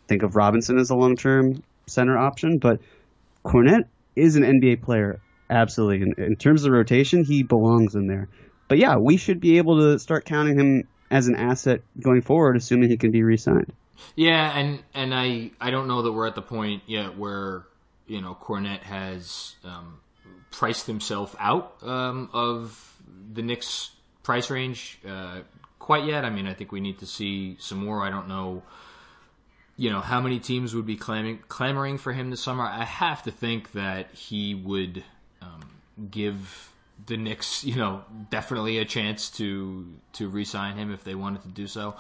think 0.08 0.24
of 0.24 0.36
Robinson 0.36 0.78
as 0.78 0.90
a 0.90 0.96
long-term 0.96 1.64
center 1.88 2.18
option, 2.18 2.60
but 2.60 2.80
Kornet 3.44 3.86
is 4.16 4.36
an 4.36 4.44
NBA 4.44 4.84
player, 4.84 5.20
absolutely. 5.50 6.02
In, 6.02 6.24
in 6.24 6.36
terms 6.36 6.66
of 6.66 6.72
rotation, 6.72 7.24
he 7.24 7.44
belongs 7.44 7.96
in 7.96 8.08
there. 8.08 8.28
But 8.68 8.78
yeah, 8.78 8.98
we 8.98 9.18
should 9.18 9.40
be 9.40 9.58
able 9.58 9.80
to 9.80 10.00
start 10.00 10.26
counting 10.26 10.60
him 10.60 10.88
as 11.10 11.28
an 11.28 11.36
asset 11.36 11.82
going 12.00 12.22
forward, 12.22 12.56
assuming 12.56 12.90
he 12.90 12.98
can 12.98 13.12
be 13.12 13.24
re-signed. 13.24 13.74
Yeah, 14.16 14.58
and 14.58 14.82
and 14.94 15.14
I 15.14 15.52
I 15.60 15.72
don't 15.72 15.88
know 15.88 16.04
that 16.04 16.14
we're 16.14 16.28
at 16.28 16.36
the 16.36 16.42
point 16.42 16.84
yet 16.88 17.18
where 17.18 17.64
you 18.10 18.22
know 18.22 18.36
Kornet 18.42 18.82
has 18.82 19.56
um, 19.64 20.00
priced 20.52 20.88
himself 20.88 21.36
out 21.40 21.76
um, 21.84 22.30
of 22.34 22.98
the 23.34 23.42
Knicks 23.42 23.92
price 24.24 24.50
range 24.50 25.00
uh, 25.08 25.40
quite 25.78 26.06
yet. 26.06 26.26
I 26.26 26.30
mean, 26.30 26.48
I 26.48 26.54
think 26.54 26.72
we 26.72 26.80
need 26.80 27.00
to 27.00 27.06
see 27.06 27.58
some 27.60 27.84
more. 27.84 28.04
I 28.04 28.10
don't 28.10 28.28
know, 28.28 28.64
you 29.78 29.90
know, 29.90 30.02
how 30.02 30.22
many 30.22 30.40
teams 30.40 30.76
would 30.76 30.86
be 30.86 30.98
clamoring 30.98 31.40
clamoring 31.48 31.98
for 31.98 32.12
him 32.12 32.30
this 32.30 32.42
summer. 32.42 32.64
I 32.64 32.84
have 32.84 33.24
to 33.24 33.32
think 33.32 33.72
that 33.74 34.12
he 34.14 34.56
would 34.56 35.04
um, 35.42 35.62
give 36.12 36.74
the 37.06 37.18
Knicks, 37.18 37.64
you 37.64 37.76
know, 37.76 38.04
definitely 38.30 38.78
a 38.80 38.86
chance 38.86 39.30
to 39.32 39.94
to 40.14 40.28
re-sign 40.28 40.78
him 40.78 40.94
if 40.94 41.04
they 41.04 41.16
wanted 41.16 41.44
to 41.44 41.50
do 41.50 41.68
so. 41.68 41.96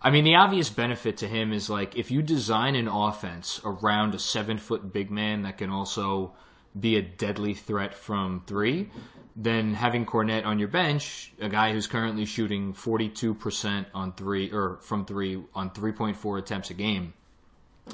I 0.00 0.10
mean, 0.10 0.24
the 0.24 0.34
obvious 0.34 0.68
benefit 0.68 1.18
to 1.18 1.28
him 1.28 1.52
is 1.52 1.70
like 1.70 1.96
if 1.96 2.10
you 2.10 2.22
design 2.22 2.74
an 2.74 2.88
offense 2.88 3.60
around 3.64 4.14
a 4.14 4.18
seven 4.18 4.58
foot 4.58 4.92
big 4.92 5.10
man 5.10 5.42
that 5.42 5.58
can 5.58 5.70
also 5.70 6.32
be 6.78 6.96
a 6.96 7.02
deadly 7.02 7.54
threat 7.54 7.94
from 7.94 8.42
three, 8.46 8.90
then 9.36 9.74
having 9.74 10.04
Kornet 10.04 10.44
on 10.44 10.58
your 10.58 10.68
bench, 10.68 11.32
a 11.40 11.48
guy 11.48 11.72
who's 11.72 11.86
currently 11.86 12.24
shooting 12.24 12.72
forty 12.72 13.08
two 13.08 13.34
percent 13.34 13.88
on 13.94 14.12
three 14.12 14.50
or 14.50 14.78
from 14.82 15.04
three 15.04 15.42
on 15.54 15.70
three 15.70 15.92
point 15.92 16.16
four 16.16 16.38
attempts 16.38 16.70
a 16.70 16.74
game, 16.74 17.14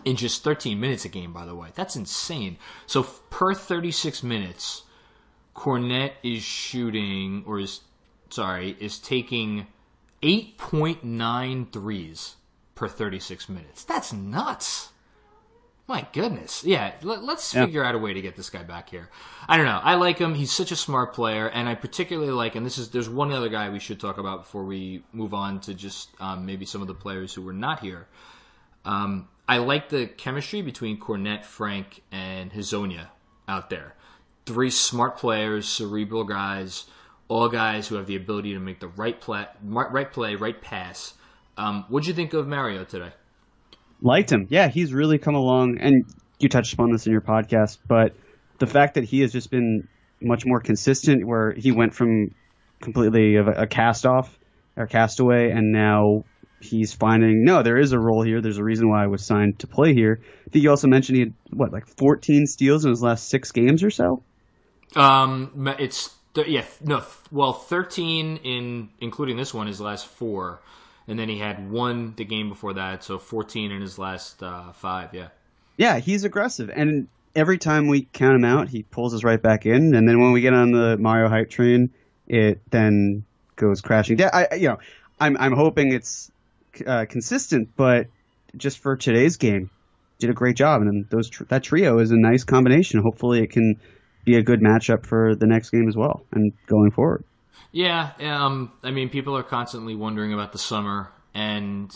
in 0.04 0.16
just 0.16 0.44
13 0.44 0.78
minutes 0.78 1.04
a 1.04 1.08
game, 1.08 1.32
by 1.32 1.44
the 1.44 1.54
way. 1.54 1.68
That's 1.74 1.96
insane. 1.96 2.58
So 2.86 3.02
per 3.02 3.54
36 3.54 4.22
minutes, 4.22 4.82
Kornet 5.58 6.12
is 6.22 6.44
shooting, 6.44 7.42
or 7.44 7.58
is, 7.58 7.80
sorry, 8.30 8.76
is 8.78 9.00
taking 9.00 9.66
8.9 10.22 11.72
threes 11.72 12.36
per 12.76 12.86
36 12.86 13.48
minutes. 13.48 13.82
That's 13.82 14.12
nuts. 14.12 14.90
My 15.88 16.06
goodness. 16.12 16.62
Yeah, 16.62 16.92
let, 17.02 17.22
us 17.24 17.52
Yeah. 17.52 17.64
figure 17.64 17.82
out 17.82 17.96
a 17.96 17.98
way 17.98 18.12
to 18.12 18.20
get 18.20 18.36
this 18.36 18.50
guy 18.50 18.62
back 18.62 18.88
here. 18.88 19.10
I 19.48 19.56
don't 19.56 19.66
know. 19.66 19.80
I 19.82 19.96
like 19.96 20.18
him. 20.18 20.34
He's 20.36 20.52
such 20.52 20.70
a 20.70 20.76
smart 20.76 21.12
player, 21.12 21.48
and 21.48 21.68
I 21.68 21.74
particularly 21.74 22.30
like. 22.30 22.54
And 22.54 22.64
this 22.64 22.78
is 22.78 22.90
there's 22.90 23.08
one 23.08 23.32
other 23.32 23.48
guy 23.48 23.68
we 23.68 23.80
should 23.80 23.98
talk 23.98 24.18
about 24.18 24.42
before 24.42 24.62
we 24.62 25.02
move 25.12 25.34
on 25.34 25.58
to 25.62 25.74
just 25.74 26.10
um, 26.20 26.46
maybe 26.46 26.66
some 26.66 26.82
of 26.82 26.86
the 26.88 26.94
players 26.94 27.34
who 27.34 27.42
were 27.42 27.52
not 27.52 27.80
here. 27.80 28.06
Um, 28.84 29.28
I 29.48 29.58
like 29.58 29.88
the 29.88 30.06
chemistry 30.06 30.62
between 30.62 31.00
Kornet, 31.00 31.44
Frank, 31.44 32.02
and 32.12 32.52
Hezonja 32.52 33.08
out 33.48 33.70
there. 33.70 33.96
Three 34.49 34.71
smart 34.71 35.19
players, 35.19 35.69
cerebral 35.69 36.25
guys, 36.25 36.87
all 37.28 37.50
guys 37.50 37.87
who 37.87 37.97
have 37.97 38.07
the 38.07 38.17
ability 38.17 38.55
to 38.55 38.59
make 38.59 38.81
the 38.81 38.88
right 38.88 39.21
play, 39.21 39.47
right 39.62 40.11
play, 40.11 40.37
right 40.37 40.59
pass. 40.59 41.12
Um, 41.59 41.85
what'd 41.90 42.07
you 42.07 42.14
think 42.14 42.33
of 42.33 42.49
Mario 42.49 42.85
today? 42.85 43.11
Liked 44.00 44.33
him. 44.33 44.47
Yeah, 44.49 44.69
he's 44.69 44.95
really 44.95 45.19
come 45.19 45.35
along, 45.35 45.76
and 45.81 46.07
you 46.38 46.49
touched 46.49 46.73
upon 46.73 46.90
this 46.93 47.05
in 47.05 47.12
your 47.12 47.21
podcast, 47.21 47.76
but 47.87 48.14
the 48.59 48.67
fact 48.67 48.95
that 48.95 49.05
he 49.05 49.21
has 49.21 49.33
just 49.33 49.50
been 49.50 49.87
much 50.23 50.47
more 50.47 50.61
consistent, 50.61 51.26
where 51.26 51.52
he 51.52 51.71
went 51.71 51.95
from 51.95 52.35
completely 52.81 53.37
of 53.37 53.49
a, 53.49 53.52
a 53.52 53.67
cast 53.67 54.07
off 54.07 54.38
or 54.78 54.87
castaway, 54.87 55.50
and 55.50 55.73
now 55.73 56.25
he's 56.59 56.95
finding 56.95 57.45
no, 57.45 57.62
there 57.62 57.76
is 57.76 57.93
a 57.93 57.99
role 57.99 58.23
here. 58.23 58.40
There's 58.40 58.57
a 58.57 58.64
reason 58.64 58.88
why 58.88 59.05
I 59.05 59.09
was 59.09 59.26
signed 59.26 59.59
to 59.59 59.67
play 59.67 59.93
here. 59.93 60.21
I 60.47 60.50
think 60.50 60.62
you 60.62 60.71
also 60.71 60.88
mentioned 60.88 61.17
he 61.17 61.25
had 61.25 61.35
what 61.50 61.71
like 61.71 61.87
14 61.87 62.47
steals 62.47 62.87
in 62.87 62.90
his 62.93 63.02
last 63.02 63.28
six 63.28 63.52
games 63.52 63.83
or 63.83 63.90
so. 63.90 64.23
Um, 64.97 65.75
it's 65.78 66.14
th- 66.35 66.49
yeah, 66.49 66.64
no, 66.83 67.00
th- 67.00 67.11
well, 67.30 67.52
thirteen 67.52 68.38
in 68.38 68.88
including 69.00 69.37
this 69.37 69.52
one, 69.52 69.66
his 69.66 69.80
last 69.80 70.07
four, 70.07 70.61
and 71.07 71.18
then 71.18 71.28
he 71.28 71.38
had 71.38 71.71
one 71.71 72.14
the 72.16 72.25
game 72.25 72.49
before 72.49 72.75
that, 72.75 73.04
so 73.04 73.18
fourteen 73.18 73.71
in 73.71 73.80
his 73.80 73.99
last 73.99 74.42
uh, 74.42 74.73
five. 74.73 75.12
Yeah, 75.14 75.28
Yeah, 75.76 75.99
he's 75.99 76.25
aggressive, 76.25 76.71
and 76.75 77.09
every 77.35 77.59
time 77.59 77.87
we 77.87 78.09
count 78.12 78.35
him 78.35 78.45
out, 78.45 78.68
he 78.68 78.83
pulls 78.83 79.14
us 79.14 79.23
right 79.23 79.40
back 79.40 79.66
in. 79.66 79.95
And 79.95 80.09
then 80.09 80.21
when 80.21 80.33
we 80.33 80.40
get 80.40 80.52
on 80.54 80.73
the 80.73 80.97
Mario 80.99 81.28
hype 81.28 81.50
train, 81.50 81.90
it 82.26 82.61
then 82.71 83.25
goes 83.57 83.80
crashing 83.80 84.16
down. 84.16 84.30
I, 84.33 84.54
you 84.57 84.68
know, 84.68 84.78
I'm 85.21 85.37
I'm 85.37 85.52
hoping 85.52 85.92
it's 85.92 86.30
uh, 86.87 87.07
consistent, 87.09 87.71
but 87.76 88.09
just 88.57 88.78
for 88.78 88.97
today's 88.97 89.37
game, 89.37 89.71
did 90.18 90.30
a 90.30 90.35
great 90.35 90.57
job, 90.57 90.83
and 90.83 91.09
those 91.11 91.28
tr- 91.28 91.45
that 91.45 91.62
trio 91.62 91.99
is 91.99 92.11
a 92.11 92.16
nice 92.16 92.45
combination. 92.45 93.00
Hopefully, 93.00 93.40
it 93.42 93.50
can 93.50 93.80
be 94.25 94.37
a 94.37 94.42
good 94.42 94.60
matchup 94.60 95.06
for 95.06 95.34
the 95.34 95.46
next 95.46 95.70
game 95.70 95.88
as 95.88 95.96
well, 95.96 96.25
and 96.32 96.52
going 96.66 96.90
forward. 96.90 97.25
yeah. 97.72 98.12
Um, 98.20 98.72
I 98.82 98.90
mean, 98.90 99.08
people 99.08 99.37
are 99.37 99.42
constantly 99.42 99.94
wondering 99.94 100.32
about 100.32 100.52
the 100.52 100.58
summer, 100.58 101.10
and 101.34 101.94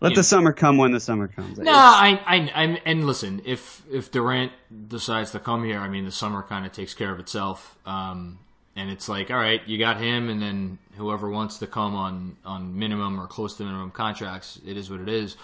Let 0.00 0.14
the 0.14 0.22
summer 0.22 0.52
come 0.52 0.76
when 0.76 0.92
the 0.92 1.00
summer 1.00 1.28
comes. 1.28 1.58
No, 1.58 1.72
I, 1.72 2.20
I, 2.26 2.50
I'm, 2.54 2.78
and 2.84 3.06
listen, 3.06 3.42
if 3.44 3.82
if 3.90 4.10
Durant 4.10 4.52
decides 4.88 5.30
to 5.32 5.40
come 5.40 5.64
here, 5.64 5.78
I 5.78 5.88
mean, 5.88 6.04
the 6.04 6.12
summer 6.12 6.42
kind 6.42 6.66
of 6.66 6.72
takes 6.72 6.94
care 6.94 7.10
of 7.12 7.18
itself. 7.20 7.76
Um, 7.86 8.38
and 8.76 8.90
it's 8.90 9.08
like, 9.08 9.30
all 9.30 9.36
right, 9.36 9.60
you 9.66 9.78
got 9.78 9.98
him, 10.00 10.28
and 10.28 10.42
then 10.42 10.78
whoever 10.96 11.30
wants 11.30 11.58
to 11.58 11.66
come 11.66 11.94
on 11.94 12.36
on 12.44 12.78
minimum 12.78 13.20
or 13.20 13.26
close 13.26 13.56
to 13.56 13.64
minimum 13.64 13.90
contracts, 13.92 14.60
it 14.66 14.76
is 14.76 14.90
what 14.90 15.00
it 15.00 15.08
is. 15.08 15.36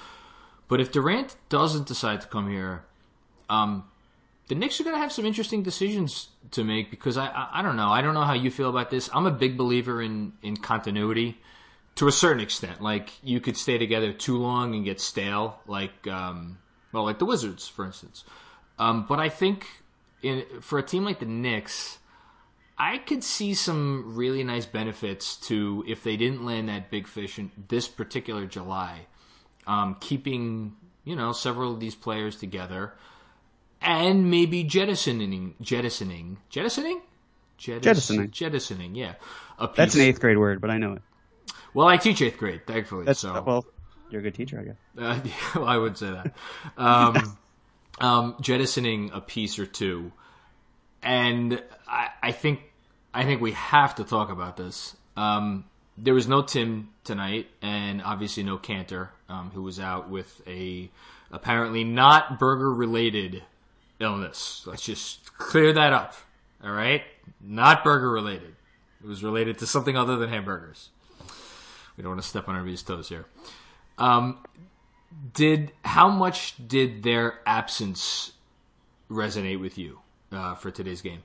But 0.69 0.81
if 0.81 0.93
Durant 0.93 1.37
doesn't 1.49 1.87
decide 1.87 2.21
to 2.21 2.27
come 2.29 2.51
here, 2.51 2.85
um, 3.49 3.85
the 4.51 4.57
Knicks 4.57 4.81
are 4.81 4.85
going 4.85 4.97
to 4.97 5.01
have 5.01 5.13
some 5.13 5.25
interesting 5.25 5.63
decisions 5.63 6.29
to 6.51 6.65
make 6.65 6.91
because 6.91 7.17
I, 7.17 7.29
I, 7.29 7.61
I 7.61 7.63
don't 7.63 7.77
know, 7.77 7.89
I 7.89 8.03
don't 8.03 8.15
know 8.15 8.25
how 8.25 8.33
you 8.33 8.51
feel 8.51 8.69
about 8.69 8.91
this. 8.91 9.09
I'm 9.15 9.25
a 9.25 9.31
big 9.31 9.57
believer 9.57 10.03
in 10.03 10.33
in 10.43 10.57
continuity 10.57 11.39
to 11.95 12.09
a 12.09 12.13
certain 12.13 12.41
extent. 12.41 12.83
Like 12.83 13.13
you 13.23 13.39
could 13.39 13.57
stay 13.57 13.79
together 13.79 14.13
too 14.13 14.39
long 14.39 14.75
and 14.75 14.85
get 14.85 15.01
stale, 15.01 15.61
like 15.69 16.09
um, 16.09 16.59
well, 16.91 17.05
like 17.05 17.21
the 17.21 17.27
Wizards, 17.27 17.69
for 17.69 17.87
instance. 17.87 18.25
Um, 18.77 19.07
but 19.09 19.21
I 19.21 19.29
think 19.29 19.69
in 20.21 20.45
for 20.61 20.81
a 20.81 20.83
team 20.83 21.05
like 21.05 21.21
the 21.21 21.27
Knicks, 21.27 21.99
I 22.77 22.99
could 22.99 23.23
see 23.23 23.55
some 23.55 24.17
really 24.17 24.43
nice 24.43 24.67
benefits 24.67 25.37
to 25.47 25.85
if 25.87 26.03
they 26.03 26.17
didn't 26.17 26.45
land 26.45 26.69
that 26.69 26.91
big 26.91 27.07
fish 27.07 27.39
in 27.39 27.53
this 27.69 27.87
particular 27.87 28.47
July, 28.47 29.07
um, 29.69 29.97
keeping 30.01 30.75
you 31.05 31.15
know 31.15 31.31
several 31.31 31.73
of 31.73 31.79
these 31.79 31.95
players 31.95 32.35
together, 32.35 32.95
and 33.81 34.31
maybe 34.31 34.65
jettisoning, 34.65 35.55
jettisoning, 35.61 36.39
jettisoning. 36.49 37.01
Jettis- 37.59 37.83
Jettisoning. 37.83 38.31
jettisoning, 38.31 38.95
yeah. 38.95 39.15
That's 39.77 39.95
an 39.95 40.01
eighth 40.01 40.19
grade 40.19 40.39
word, 40.39 40.63
but 40.63 40.71
I 40.71 40.79
know 40.79 40.95
it. 40.95 41.03
well, 41.75 41.87
I 41.87 41.99
teach 41.99 42.23
eighth 42.23 42.39
grade, 42.39 42.67
thankfully. 42.67 43.05
That's 43.05 43.21
so 43.21 43.43
well, 43.43 43.67
you're 44.11 44.21
a 44.21 44.23
good 44.23 44.35
teacher, 44.35 44.59
I 44.59 44.65
guess. 44.65 44.77
uh, 44.99 45.29
well, 45.55 45.69
I 45.69 45.77
would 45.77 45.99
say 45.99 46.11
that. 46.11 46.35
Um, 46.79 47.39
um, 48.01 48.37
jettisoning 48.41 49.11
a 49.13 49.21
piece 49.21 49.59
or 49.59 49.67
two, 49.67 50.11
and 51.03 51.63
I, 51.87 52.09
I 52.23 52.33
think 52.33 52.61
I 53.13 53.25
think 53.25 53.43
we 53.43 53.53
have 53.53 53.97
to 53.97 54.05
talk 54.05 54.31
about 54.31 54.57
this. 54.57 54.97
Um, 55.17 55.67
there 55.99 56.15
was 56.15 56.27
no 56.27 56.41
Tim 56.41 56.89
tonight, 57.05 57.49
and 57.61 58.01
obviously 58.01 58.43
no 58.43 58.57
Kanter, 58.57 59.11
um, 59.29 59.51
who 59.53 59.63
was 59.63 59.79
out 59.79 60.09
with 60.09 60.41
a 60.47 60.91
apparently 61.31 61.85
not 61.85 62.39
burger 62.39 62.73
related 62.73 63.43
illness. 64.01 64.65
Let's 64.67 64.83
just 64.83 65.37
clear 65.37 65.73
that 65.73 65.93
up. 65.93 66.15
All 66.65 66.73
right, 66.73 67.03
not 67.41 67.85
burger 67.85 68.11
related. 68.11 68.55
It 69.03 69.07
was 69.07 69.23
related 69.23 69.59
to 69.59 69.67
something 69.67 69.97
other 69.97 70.17
than 70.17 70.29
hamburgers. 70.29 70.91
We 71.97 72.03
don't 72.03 72.13
want 72.13 72.23
to 72.23 72.29
step 72.29 72.49
on 72.49 72.55
anybody's 72.55 72.83
toes 72.83 73.09
here. 73.09 73.27
Um, 73.99 74.39
did 75.35 75.73
how 75.85 76.09
much 76.09 76.55
did 76.67 77.03
their 77.03 77.41
absence 77.47 78.33
resonate 79.11 79.61
with 79.61 79.79
you 79.79 80.01
uh, 80.33 80.55
for 80.55 80.71
today's 80.71 81.01
game? 81.01 81.23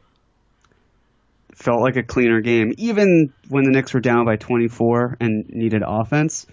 felt 1.56 1.82
like 1.82 1.96
a 1.96 2.04
cleaner 2.04 2.42
game. 2.42 2.74
Even 2.78 3.34
when 3.50 3.64
the 3.64 3.72
Knicks 3.72 3.94
were 3.94 4.00
down 4.00 4.26
by 4.26 4.36
24 4.36 5.18
and 5.20 5.50
needed 5.50 5.84
offense, 5.86 6.46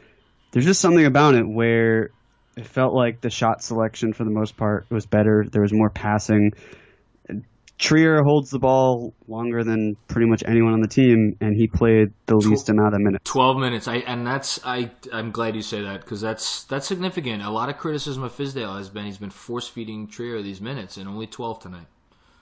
there's 0.52 0.64
just 0.64 0.80
something 0.80 1.04
about 1.04 1.34
it 1.34 1.46
where 1.46 2.10
it 2.56 2.66
felt 2.66 2.94
like 2.94 3.20
the 3.20 3.30
shot 3.30 3.62
selection 3.62 4.12
for 4.12 4.24
the 4.24 4.30
most 4.30 4.56
part 4.56 4.86
was 4.90 5.06
better. 5.06 5.44
There 5.50 5.62
was 5.62 5.72
more 5.72 5.90
passing. 5.90 6.52
Trier 7.78 8.22
holds 8.22 8.50
the 8.50 8.60
ball 8.60 9.12
longer 9.26 9.64
than 9.64 9.96
pretty 10.06 10.28
much 10.28 10.44
anyone 10.46 10.72
on 10.72 10.80
the 10.80 10.88
team, 10.88 11.36
and 11.40 11.56
he 11.56 11.66
played 11.66 12.08
the 12.26 12.36
least 12.36 12.68
amount 12.68 12.94
of 12.94 13.00
minutes. 13.00 13.28
Twelve 13.28 13.56
minutes, 13.56 13.88
I 13.88 13.96
and 13.96 14.24
that's 14.24 14.60
I. 14.64 14.92
I'm 15.12 15.32
glad 15.32 15.56
you 15.56 15.62
say 15.62 15.82
that 15.82 16.02
because 16.02 16.20
that's 16.20 16.62
that's 16.64 16.86
significant. 16.86 17.42
A 17.42 17.50
lot 17.50 17.68
of 17.70 17.78
criticism 17.78 18.22
of 18.22 18.32
Fizdale 18.32 18.76
has 18.76 18.88
been 18.88 19.06
he's 19.06 19.18
been 19.18 19.30
force 19.30 19.66
feeding 19.66 20.06
Trier 20.06 20.42
these 20.42 20.60
minutes 20.60 20.96
and 20.96 21.08
only 21.08 21.26
twelve 21.26 21.58
tonight. 21.60 21.86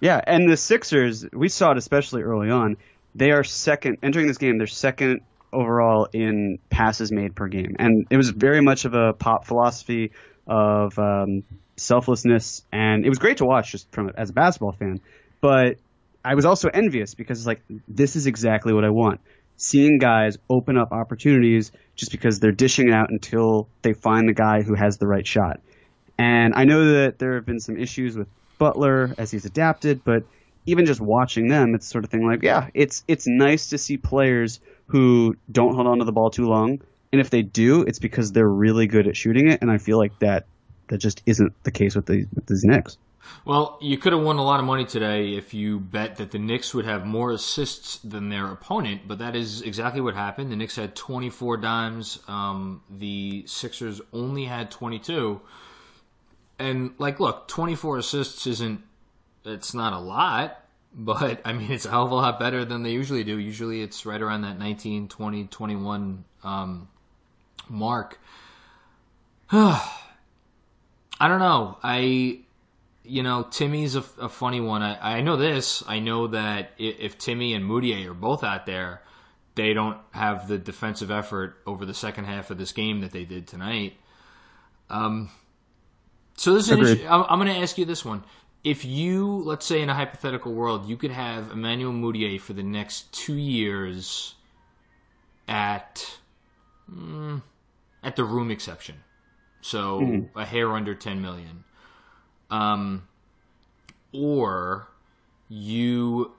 Yeah, 0.00 0.20
and 0.26 0.50
the 0.50 0.56
Sixers, 0.56 1.26
we 1.32 1.48
saw 1.48 1.72
it 1.72 1.78
especially 1.78 2.22
early 2.22 2.50
on. 2.50 2.76
They 3.14 3.30
are 3.30 3.44
second 3.44 3.98
entering 4.02 4.26
this 4.26 4.38
game. 4.38 4.58
They're 4.58 4.66
second 4.66 5.20
overall 5.52 6.08
in 6.12 6.58
passes 6.70 7.10
made 7.12 7.34
per 7.34 7.48
game, 7.48 7.76
and 7.78 8.06
it 8.10 8.16
was 8.16 8.30
very 8.30 8.60
much 8.60 8.84
of 8.84 8.94
a 8.94 9.12
pop 9.12 9.46
philosophy 9.46 10.12
of 10.46 10.98
um, 10.98 11.42
selflessness, 11.76 12.64
and 12.72 13.04
it 13.04 13.08
was 13.08 13.18
great 13.18 13.38
to 13.38 13.44
watch 13.44 13.72
just 13.72 13.90
from 13.92 14.10
as 14.16 14.30
a 14.30 14.32
basketball 14.32 14.72
fan. 14.72 15.00
But 15.40 15.78
I 16.24 16.34
was 16.34 16.44
also 16.44 16.68
envious 16.68 17.14
because 17.14 17.38
it's 17.38 17.46
like 17.46 17.62
this 17.88 18.16
is 18.16 18.26
exactly 18.26 18.72
what 18.72 18.84
I 18.84 18.90
want. 18.90 19.20
Seeing 19.56 19.98
guys 19.98 20.38
open 20.48 20.78
up 20.78 20.92
opportunities 20.92 21.72
just 21.94 22.12
because 22.12 22.40
they're 22.40 22.52
dishing 22.52 22.88
it 22.88 22.94
out 22.94 23.10
until 23.10 23.68
they 23.82 23.92
find 23.92 24.28
the 24.28 24.32
guy 24.32 24.62
who 24.62 24.74
has 24.74 24.96
the 24.98 25.06
right 25.06 25.26
shot. 25.26 25.60
And 26.18 26.54
I 26.54 26.64
know 26.64 26.92
that 26.92 27.18
there 27.18 27.34
have 27.34 27.46
been 27.46 27.60
some 27.60 27.76
issues 27.76 28.16
with 28.16 28.28
Butler 28.58 29.14
as 29.16 29.30
he's 29.30 29.46
adapted, 29.46 30.02
but 30.04 30.24
even 30.66 30.84
just 30.86 31.00
watching 31.00 31.48
them, 31.48 31.74
it's 31.74 31.86
sort 31.86 32.04
of 32.04 32.10
thing 32.10 32.26
like, 32.26 32.42
yeah, 32.42 32.68
it's 32.74 33.04
it's 33.08 33.26
nice 33.26 33.70
to 33.70 33.78
see 33.78 33.96
players 33.96 34.60
who 34.90 35.36
don't 35.50 35.74
hold 35.74 35.86
on 35.86 35.98
to 35.98 36.04
the 36.04 36.12
ball 36.12 36.30
too 36.30 36.46
long, 36.46 36.80
and 37.12 37.20
if 37.20 37.30
they 37.30 37.42
do, 37.42 37.82
it's 37.82 37.98
because 37.98 38.32
they're 38.32 38.48
really 38.48 38.86
good 38.86 39.06
at 39.06 39.16
shooting 39.16 39.48
it. 39.48 39.62
And 39.62 39.70
I 39.70 39.78
feel 39.78 39.98
like 39.98 40.18
that 40.20 40.46
that 40.88 40.98
just 40.98 41.22
isn't 41.26 41.52
the 41.62 41.70
case 41.70 41.94
with 41.94 42.06
the 42.06 42.26
with 42.34 42.46
these 42.46 42.64
Knicks. 42.64 42.98
Well, 43.44 43.78
you 43.80 43.96
could 43.96 44.12
have 44.12 44.22
won 44.22 44.36
a 44.36 44.42
lot 44.42 44.60
of 44.60 44.66
money 44.66 44.84
today 44.84 45.34
if 45.34 45.54
you 45.54 45.78
bet 45.78 46.16
that 46.16 46.30
the 46.30 46.38
Knicks 46.38 46.74
would 46.74 46.84
have 46.84 47.06
more 47.06 47.30
assists 47.32 47.98
than 47.98 48.28
their 48.28 48.46
opponent, 48.46 49.02
but 49.06 49.18
that 49.18 49.36
is 49.36 49.62
exactly 49.62 50.00
what 50.00 50.14
happened. 50.14 50.50
The 50.50 50.56
Knicks 50.56 50.76
had 50.76 50.94
24 50.96 51.58
dimes. 51.58 52.18
Um, 52.28 52.82
the 52.90 53.44
Sixers 53.46 54.00
only 54.12 54.44
had 54.44 54.70
22. 54.70 55.40
And, 56.58 56.92
like, 56.98 57.20
look, 57.20 57.48
24 57.48 57.98
assists 57.98 58.46
isn't, 58.46 58.82
it's 59.44 59.74
not 59.74 59.92
a 59.92 59.98
lot, 59.98 60.62
but, 60.94 61.40
I 61.44 61.52
mean, 61.52 61.70
it's 61.70 61.84
a 61.84 61.90
hell 61.90 62.04
of 62.04 62.10
a 62.10 62.14
lot 62.14 62.38
better 62.38 62.64
than 62.64 62.82
they 62.82 62.90
usually 62.90 63.24
do. 63.24 63.38
Usually 63.38 63.82
it's 63.82 64.04
right 64.06 64.20
around 64.20 64.42
that 64.42 64.58
19, 64.58 65.08
20, 65.08 65.44
21 65.44 66.24
um, 66.42 66.88
mark. 67.68 68.18
I 69.52 71.28
don't 71.28 71.40
know. 71.40 71.78
I 71.82 72.40
you 73.10 73.22
know, 73.22 73.42
Timmy's 73.42 73.96
a, 73.96 74.04
a 74.20 74.28
funny 74.28 74.60
one. 74.60 74.82
I, 74.82 75.18
I 75.18 75.20
know 75.20 75.36
this. 75.36 75.82
I 75.86 75.98
know 75.98 76.28
that 76.28 76.70
if, 76.78 77.00
if 77.00 77.18
Timmy 77.18 77.54
and 77.54 77.68
Mudiay 77.68 78.06
are 78.06 78.14
both 78.14 78.44
out 78.44 78.66
there, 78.66 79.02
they 79.56 79.72
don't 79.72 79.98
have 80.12 80.48
the 80.48 80.58
defensive 80.58 81.10
effort 81.10 81.56
over 81.66 81.84
the 81.84 81.94
second 81.94 82.24
half 82.24 82.50
of 82.50 82.58
this 82.58 82.72
game 82.72 83.00
that 83.00 83.10
they 83.10 83.24
did 83.24 83.48
tonight. 83.48 83.94
Um, 84.88 85.30
so 86.36 86.54
this 86.54 86.70
is. 86.70 87.00
I'm, 87.04 87.24
I'm 87.28 87.38
going 87.40 87.52
to 87.52 87.60
ask 87.60 87.78
you 87.78 87.84
this 87.84 88.04
one: 88.04 88.22
If 88.62 88.84
you, 88.84 89.42
let's 89.44 89.64
say, 89.64 89.80
in 89.80 89.88
a 89.88 89.94
hypothetical 89.94 90.52
world, 90.52 90.86
you 90.86 90.96
could 90.96 91.12
have 91.12 91.50
Emmanuel 91.50 91.92
Mudiay 91.92 92.38
for 92.38 92.52
the 92.52 92.62
next 92.62 93.10
two 93.12 93.36
years 93.36 94.34
at 95.48 96.18
mm, 96.90 97.42
at 98.02 98.16
the 98.16 98.24
room 98.24 98.50
exception, 98.50 98.96
so 99.62 100.26
a 100.36 100.44
hair 100.44 100.72
under 100.72 100.94
ten 100.94 101.22
million, 101.22 101.64
um, 102.50 103.08
or 104.12 104.88
you 105.48 106.32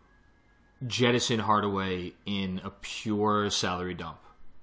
jettison 0.86 1.40
Hardaway 1.40 2.14
in 2.26 2.62
a 2.64 2.70
pure 2.70 3.50
salary 3.50 3.94
dump. 3.96 4.20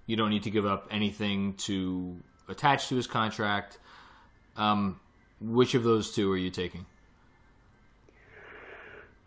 You 0.06 0.16
don't 0.16 0.30
need 0.30 0.44
to 0.44 0.50
give 0.50 0.64
up 0.64 0.88
anything 0.90 1.54
to 1.54 2.16
attach 2.48 2.88
to 2.88 2.96
his 2.96 3.06
contract. 3.06 3.78
Um, 4.56 5.00
which 5.40 5.74
of 5.74 5.84
those 5.84 6.12
two 6.12 6.32
are 6.32 6.36
you 6.36 6.50
taking? 6.50 6.86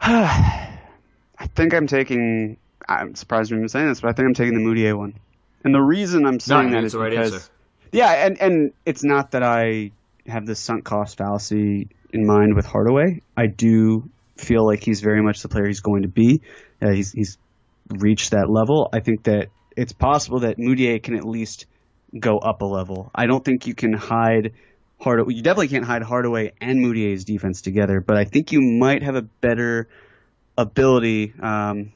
I 0.03 1.47
think 1.55 1.75
I'm 1.75 1.85
taking. 1.85 2.57
I'm 2.89 3.13
surprised 3.13 3.51
you're 3.51 3.67
saying 3.67 3.87
this, 3.87 4.01
but 4.01 4.09
I 4.09 4.13
think 4.13 4.27
I'm 4.27 4.33
taking 4.33 4.55
the 4.55 4.61
Mudiay 4.61 4.97
one. 4.97 5.13
And 5.63 5.75
the 5.75 5.81
reason 5.81 6.25
I'm 6.25 6.39
saying 6.39 6.71
that 6.71 6.81
that's 6.81 6.95
right 6.95 7.11
because, 7.11 7.33
answer. 7.33 7.49
yeah, 7.91 8.25
and 8.25 8.41
and 8.41 8.73
it's 8.83 9.03
not 9.03 9.31
that 9.31 9.43
I 9.43 9.91
have 10.25 10.47
this 10.47 10.59
sunk 10.59 10.85
cost 10.85 11.19
fallacy 11.19 11.89
in 12.11 12.25
mind 12.25 12.55
with 12.55 12.65
Hardaway. 12.65 13.21
I 13.37 13.45
do 13.45 14.09
feel 14.37 14.65
like 14.65 14.83
he's 14.83 15.01
very 15.01 15.21
much 15.21 15.43
the 15.43 15.49
player 15.49 15.67
he's 15.67 15.81
going 15.81 16.01
to 16.01 16.07
be. 16.07 16.41
Uh, 16.81 16.89
he's 16.89 17.11
he's 17.11 17.37
reached 17.89 18.31
that 18.31 18.49
level. 18.49 18.89
I 18.91 19.01
think 19.01 19.23
that 19.23 19.49
it's 19.77 19.93
possible 19.93 20.39
that 20.39 20.57
Mudiay 20.57 21.01
can 21.01 21.15
at 21.15 21.25
least 21.25 21.67
go 22.17 22.39
up 22.39 22.61
a 22.61 22.65
level. 22.65 23.11
I 23.13 23.27
don't 23.27 23.45
think 23.45 23.67
you 23.67 23.75
can 23.75 23.93
hide 23.93 24.53
Hardaway. 25.01 25.33
You 25.33 25.41
definitely 25.41 25.69
can't 25.69 25.85
hide 25.85 26.03
Hardaway 26.03 26.53
and 26.61 26.79
Mudiay's 26.79 27.25
defense 27.25 27.61
together, 27.61 28.01
but 28.01 28.17
I 28.17 28.25
think 28.25 28.51
you 28.51 28.61
might 28.61 29.03
have 29.03 29.15
a 29.15 29.21
better 29.21 29.87
ability 30.57 31.33
um, 31.41 31.91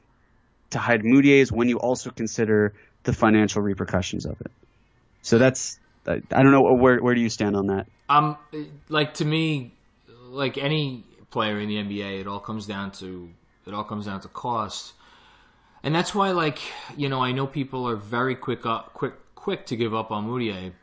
to 0.72 0.80
hide 0.80 1.02
Mudiay's 1.04 1.52
when 1.52 1.70
you 1.70 1.78
also 1.78 2.10
consider 2.10 2.74
the 3.04 3.14
financial 3.14 3.62
repercussions 3.62 4.26
of 4.26 4.40
it. 4.42 4.52
So 5.22 5.38
that's 5.38 5.80
I 6.08 6.22
I 6.32 6.44
don't 6.44 6.52
know 6.52 6.62
where 6.74 7.00
where 7.00 7.16
do 7.16 7.22
you 7.22 7.30
stand 7.30 7.56
on 7.56 7.68
that? 7.68 7.88
Um, 8.10 8.38
like 8.90 9.16
to 9.16 9.26
me, 9.26 9.74
like 10.30 10.58
any 10.58 11.04
player 11.32 11.60
in 11.60 11.70
the 11.70 11.76
NBA, 11.76 12.22
it 12.22 12.28
all 12.28 12.40
comes 12.40 12.66
down 12.66 12.92
to 12.92 13.30
it 13.66 13.74
all 13.74 13.84
comes 13.84 14.06
down 14.06 14.22
to 14.22 14.28
cost, 14.28 14.94
and 15.84 15.94
that's 15.96 16.14
why, 16.14 16.32
like 16.32 16.60
you 16.98 17.10
know, 17.10 17.22
I 17.22 17.32
know 17.32 17.48
people 17.48 17.88
are 17.88 17.96
very 17.96 18.36
quick 18.36 18.66
up, 18.66 18.94
quick, 18.94 19.14
quick 19.36 19.66
to 19.68 19.76
give 19.76 19.94
up 19.94 20.12
on 20.12 20.28
Mudiay, 20.28 20.74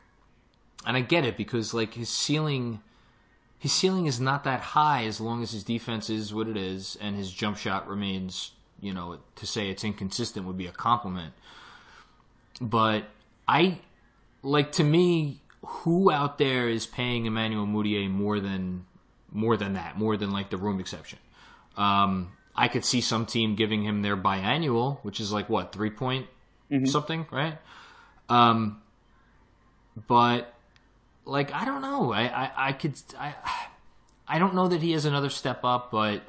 and 0.86 0.96
I 0.96 1.00
get 1.00 1.24
it 1.24 1.36
because 1.36 1.74
like 1.74 1.94
his 1.94 2.08
ceiling, 2.08 2.80
his 3.58 3.72
ceiling 3.72 4.06
is 4.06 4.20
not 4.20 4.44
that 4.44 4.60
high 4.60 5.04
as 5.04 5.20
long 5.20 5.42
as 5.42 5.52
his 5.52 5.64
defense 5.64 6.10
is 6.10 6.34
what 6.34 6.48
it 6.48 6.56
is 6.56 6.96
and 7.00 7.16
his 7.16 7.32
jump 7.32 7.56
shot 7.56 7.88
remains. 7.88 8.52
You 8.80 8.92
know, 8.92 9.18
to 9.36 9.46
say 9.46 9.70
it's 9.70 9.84
inconsistent 9.84 10.44
would 10.44 10.58
be 10.58 10.66
a 10.66 10.72
compliment, 10.72 11.34
but 12.60 13.04
I 13.46 13.78
like 14.42 14.72
to 14.72 14.84
me, 14.84 15.40
who 15.64 16.10
out 16.10 16.38
there 16.38 16.68
is 16.68 16.84
paying 16.84 17.26
Emmanuel 17.26 17.66
Mudiay 17.66 18.10
more 18.10 18.40
than 18.40 18.84
more 19.30 19.56
than 19.56 19.74
that, 19.74 19.96
more 19.96 20.16
than 20.16 20.32
like 20.32 20.50
the 20.50 20.56
room 20.56 20.80
exception? 20.80 21.20
Um, 21.76 22.32
I 22.54 22.68
could 22.68 22.84
see 22.84 23.00
some 23.00 23.24
team 23.24 23.54
giving 23.54 23.82
him 23.82 24.02
their 24.02 24.16
biannual, 24.16 24.98
which 25.02 25.20
is 25.20 25.32
like 25.32 25.48
what 25.48 25.72
three 25.72 25.90
point 25.90 26.26
something, 26.84 27.26
right? 27.30 27.58
Um, 28.28 28.82
but 30.06 30.51
like 31.24 31.52
I 31.52 31.64
don't 31.64 31.82
know, 31.82 32.12
I, 32.12 32.22
I 32.22 32.50
I 32.68 32.72
could 32.72 32.94
I 33.18 33.34
I 34.28 34.38
don't 34.38 34.54
know 34.54 34.68
that 34.68 34.82
he 34.82 34.92
has 34.92 35.04
another 35.04 35.30
step 35.30 35.64
up, 35.64 35.90
but 35.90 36.22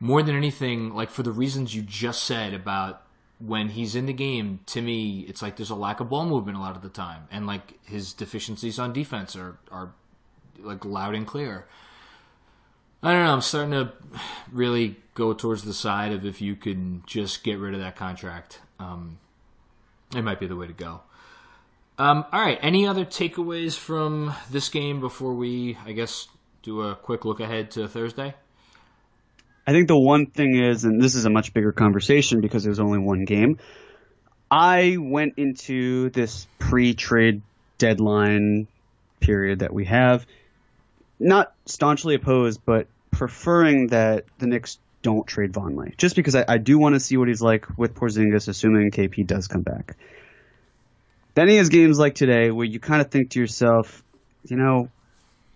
more 0.00 0.22
than 0.22 0.36
anything, 0.36 0.94
like 0.94 1.10
for 1.10 1.22
the 1.22 1.32
reasons 1.32 1.74
you 1.74 1.82
just 1.82 2.24
said 2.24 2.54
about 2.54 3.02
when 3.38 3.70
he's 3.70 3.94
in 3.94 4.06
the 4.06 4.12
game, 4.12 4.60
to 4.66 4.80
me, 4.80 5.20
it's 5.28 5.42
like 5.42 5.56
there's 5.56 5.70
a 5.70 5.74
lack 5.74 6.00
of 6.00 6.08
ball 6.08 6.24
movement 6.26 6.56
a 6.56 6.60
lot 6.60 6.76
of 6.76 6.82
the 6.82 6.88
time, 6.88 7.26
and 7.30 7.46
like 7.46 7.78
his 7.84 8.12
deficiencies 8.12 8.78
on 8.78 8.92
defense 8.92 9.34
are 9.36 9.58
are 9.70 9.92
like 10.60 10.84
loud 10.84 11.14
and 11.14 11.26
clear. 11.26 11.66
I 13.02 13.12
don't 13.12 13.24
know. 13.24 13.32
I'm 13.32 13.40
starting 13.40 13.72
to 13.72 13.92
really 14.52 14.96
go 15.14 15.32
towards 15.32 15.64
the 15.64 15.74
side 15.74 16.12
of 16.12 16.24
if 16.24 16.40
you 16.40 16.54
can 16.54 17.02
just 17.06 17.42
get 17.42 17.58
rid 17.58 17.74
of 17.74 17.80
that 17.80 17.96
contract, 17.96 18.60
um, 18.78 19.18
it 20.14 20.22
might 20.22 20.38
be 20.38 20.46
the 20.46 20.56
way 20.56 20.68
to 20.68 20.72
go. 20.72 21.00
Um, 22.02 22.24
all 22.32 22.40
right. 22.40 22.58
Any 22.60 22.88
other 22.88 23.04
takeaways 23.04 23.78
from 23.78 24.34
this 24.50 24.70
game 24.70 24.98
before 24.98 25.34
we, 25.34 25.78
I 25.86 25.92
guess, 25.92 26.26
do 26.64 26.82
a 26.82 26.96
quick 26.96 27.24
look 27.24 27.38
ahead 27.38 27.70
to 27.72 27.86
Thursday? 27.86 28.34
I 29.68 29.70
think 29.70 29.86
the 29.86 29.96
one 29.96 30.26
thing 30.26 30.56
is, 30.56 30.82
and 30.82 31.00
this 31.00 31.14
is 31.14 31.26
a 31.26 31.30
much 31.30 31.54
bigger 31.54 31.70
conversation 31.70 32.40
because 32.40 32.64
there's 32.64 32.80
only 32.80 32.98
one 32.98 33.24
game. 33.24 33.58
I 34.50 34.96
went 34.98 35.34
into 35.36 36.10
this 36.10 36.48
pre-trade 36.58 37.40
deadline 37.78 38.66
period 39.20 39.60
that 39.60 39.72
we 39.72 39.84
have, 39.84 40.26
not 41.20 41.54
staunchly 41.66 42.16
opposed, 42.16 42.62
but 42.66 42.88
preferring 43.12 43.86
that 43.88 44.24
the 44.38 44.48
Knicks 44.48 44.80
don't 45.02 45.24
trade 45.24 45.52
Vonleh, 45.52 45.96
just 45.96 46.16
because 46.16 46.34
I, 46.34 46.46
I 46.48 46.58
do 46.58 46.80
want 46.80 46.96
to 46.96 47.00
see 47.00 47.16
what 47.16 47.28
he's 47.28 47.42
like 47.42 47.78
with 47.78 47.94
Porzingis, 47.94 48.48
assuming 48.48 48.90
KP 48.90 49.24
does 49.24 49.46
come 49.46 49.62
back. 49.62 49.96
Then 51.34 51.48
he 51.48 51.56
has 51.56 51.68
games 51.68 51.98
like 51.98 52.14
today 52.14 52.50
where 52.50 52.66
you 52.66 52.78
kind 52.78 53.00
of 53.00 53.10
think 53.10 53.30
to 53.30 53.40
yourself, 53.40 54.02
you 54.44 54.56
know, 54.56 54.88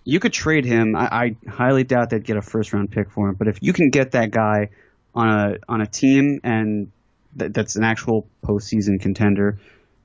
you 0.05 0.21
could 0.21 0.33
trade 0.33 0.65
him. 0.65 0.95
I, 0.97 1.37
I 1.47 1.51
highly 1.51 1.85
doubt 1.85 2.11
they'd 2.11 2.25
get 2.25 2.37
a 2.37 2.43
first 2.43 2.73
round 2.73 2.91
pick 2.91 3.11
for 3.11 3.29
him, 3.29 3.35
but 3.35 3.49
if 3.49 3.59
you 3.61 3.73
can 3.73 3.91
get 3.91 4.13
that 4.13 4.31
guy 4.31 4.71
on 5.15 5.29
a 5.29 5.57
on 5.69 5.81
a 5.81 5.87
team 5.87 6.41
and 6.45 6.91
th- 7.39 7.53
that's 7.53 7.77
an 7.77 7.85
actual 7.85 8.27
postseason 8.43 9.01
contender, 9.01 9.59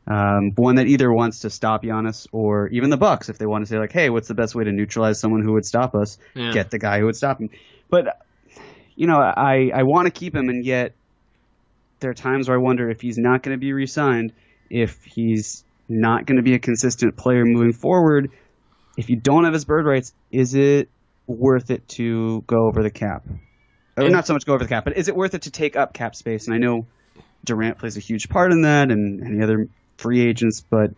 um, 0.07 0.51
one 0.55 0.75
that 0.75 0.87
either 0.87 1.11
wants 1.11 1.41
to 1.41 1.49
stop 1.49 1.83
Giannis 1.83 2.27
or 2.31 2.67
even 2.69 2.89
the 2.89 2.97
Bucks, 2.97 3.29
if 3.29 3.37
they 3.37 3.45
want 3.45 3.63
to 3.63 3.69
say 3.69 3.77
like, 3.77 3.91
hey, 3.91 4.09
what's 4.09 4.27
the 4.27 4.33
best 4.33 4.55
way 4.55 4.63
to 4.63 4.71
neutralize 4.71 5.19
someone 5.19 5.43
who 5.43 5.53
would 5.53 5.65
stop 5.65 5.93
us? 5.93 6.17
Yeah. 6.33 6.51
Get 6.51 6.71
the 6.71 6.79
guy 6.79 6.99
who 6.99 7.05
would 7.05 7.15
stop 7.15 7.39
him. 7.39 7.49
But 7.89 8.25
you 8.95 9.07
know, 9.07 9.17
I 9.19 9.71
I 9.73 9.83
want 9.83 10.07
to 10.07 10.11
keep 10.11 10.35
him, 10.35 10.49
and 10.49 10.65
yet 10.65 10.93
there 11.99 12.09
are 12.09 12.15
times 12.15 12.49
where 12.49 12.57
I 12.57 12.61
wonder 12.61 12.89
if 12.89 13.01
he's 13.01 13.17
not 13.17 13.43
going 13.43 13.55
to 13.55 13.59
be 13.59 13.73
re-signed, 13.73 14.33
if 14.71 15.03
he's 15.03 15.63
not 15.89 16.25
going 16.25 16.37
to 16.37 16.43
be 16.43 16.53
a 16.53 16.59
consistent 16.59 17.17
player 17.17 17.45
moving 17.45 17.73
forward. 17.73 18.31
If 18.97 19.09
you 19.09 19.17
don't 19.17 19.43
have 19.43 19.53
his 19.53 19.65
bird 19.65 19.85
rights, 19.85 20.13
is 20.31 20.55
it 20.55 20.89
worth 21.27 21.69
it 21.69 21.87
to 21.89 22.41
go 22.47 22.65
over 22.67 22.81
the 22.81 22.89
cap? 22.89 23.25
Or 23.97 24.09
not 24.09 24.25
so 24.25 24.33
much 24.33 24.45
go 24.45 24.53
over 24.53 24.63
the 24.63 24.69
cap, 24.69 24.85
but 24.85 24.95
is 24.97 25.09
it 25.09 25.15
worth 25.15 25.33
it 25.35 25.43
to 25.43 25.51
take 25.51 25.75
up 25.75 25.93
cap 25.93 26.15
space? 26.15 26.47
And 26.47 26.55
I 26.55 26.57
know 26.57 26.87
Durant 27.43 27.77
plays 27.77 27.97
a 27.97 27.99
huge 27.99 28.29
part 28.29 28.51
in 28.51 28.61
that, 28.61 28.89
and 28.89 29.21
any 29.23 29.43
other 29.43 29.67
free 29.97 30.21
agents, 30.21 30.61
but 30.61 30.91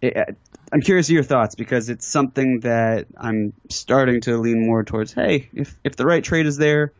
it, 0.00 0.36
I'm 0.72 0.80
curious 0.80 1.08
of 1.08 1.12
your 1.12 1.24
thoughts 1.24 1.56
because 1.56 1.88
it's 1.88 2.06
something 2.06 2.60
that 2.60 3.06
I'm 3.16 3.52
starting 3.68 4.20
to 4.22 4.38
lean 4.38 4.64
more 4.64 4.84
towards. 4.84 5.12
Hey, 5.12 5.50
if 5.52 5.76
if 5.82 5.96
the 5.96 6.06
right 6.06 6.22
trade 6.22 6.46
is 6.46 6.56
there, 6.56 6.92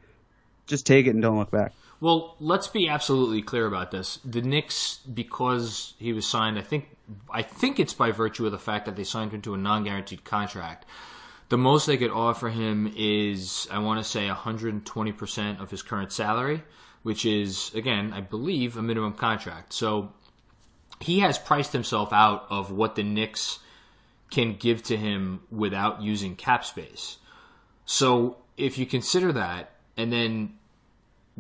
just 0.67 0.87
take 0.87 1.07
it 1.07 1.11
and 1.11 1.23
don't 1.23 1.39
look 1.39 1.51
back. 1.51 1.73
Well, 2.01 2.37
let's 2.41 2.67
be 2.67 2.89
absolutely 2.89 3.43
clear 3.43 3.67
about 3.67 3.91
this. 3.91 4.19
The 4.25 4.41
Knicks, 4.41 5.01
because 5.13 5.95
he 5.99 6.15
was 6.15 6.27
signed, 6.27 6.59
I 6.59 6.63
think, 6.63 6.97
I 7.31 7.43
think 7.43 7.79
it's 7.79 7.93
by 7.93 8.11
virtue 8.11 8.47
of 8.47 8.53
the 8.53 8.59
fact 8.59 8.87
that 8.87 8.97
they 8.97 9.05
signed 9.05 9.33
him 9.33 9.43
to 9.43 9.55
a 9.55 9.59
non-guaranteed 9.59 10.25
contract. 10.25 10.87
The 11.51 11.59
most 11.59 11.87
they 11.87 11.99
could 11.99 12.11
offer 12.11 12.49
him 12.49 12.91
is, 12.97 13.69
I 13.71 13.81
want 13.81 14.03
to 14.03 14.09
say, 14.09 14.29
120% 14.29 15.61
of 15.61 15.71
his 15.71 15.83
current 15.83 16.11
salary, 16.11 16.63
which 17.03 17.27
is, 17.27 17.75
again, 17.75 18.13
I 18.15 18.23
believe, 18.23 18.79
a 18.79 18.83
minimum 18.83 19.13
contract. 19.13 19.75
So 19.75 20.13
he 21.01 21.21
has 21.21 21.39
priced 21.39 21.73
himself 21.73 22.13
out 22.13 22.47
of 22.49 22.71
what 22.71 22.95
the 22.95 23.03
Knicks 23.03 23.59
can 24.31 24.55
give 24.55 24.83
to 24.85 24.97
him 24.97 25.41
without 25.51 26.01
using 26.01 26.37
cap 26.37 26.65
space. 26.65 27.19
So 27.85 28.39
if 28.57 28.79
you 28.79 28.87
consider 28.87 29.33
that, 29.33 29.73
and 29.97 30.13
then 30.13 30.55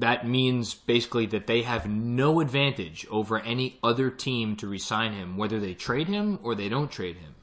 that 0.00 0.26
means 0.26 0.74
basically 0.74 1.26
that 1.26 1.46
they 1.46 1.62
have 1.62 1.88
no 1.88 2.40
advantage 2.40 3.06
over 3.10 3.38
any 3.40 3.78
other 3.82 4.10
team 4.10 4.56
to 4.56 4.66
resign 4.66 5.12
him, 5.12 5.36
whether 5.36 5.60
they 5.60 5.74
trade 5.74 6.08
him 6.08 6.38
or 6.42 6.54
they 6.54 6.68
don't 6.68 6.90
trade 6.90 7.16
him. 7.16 7.34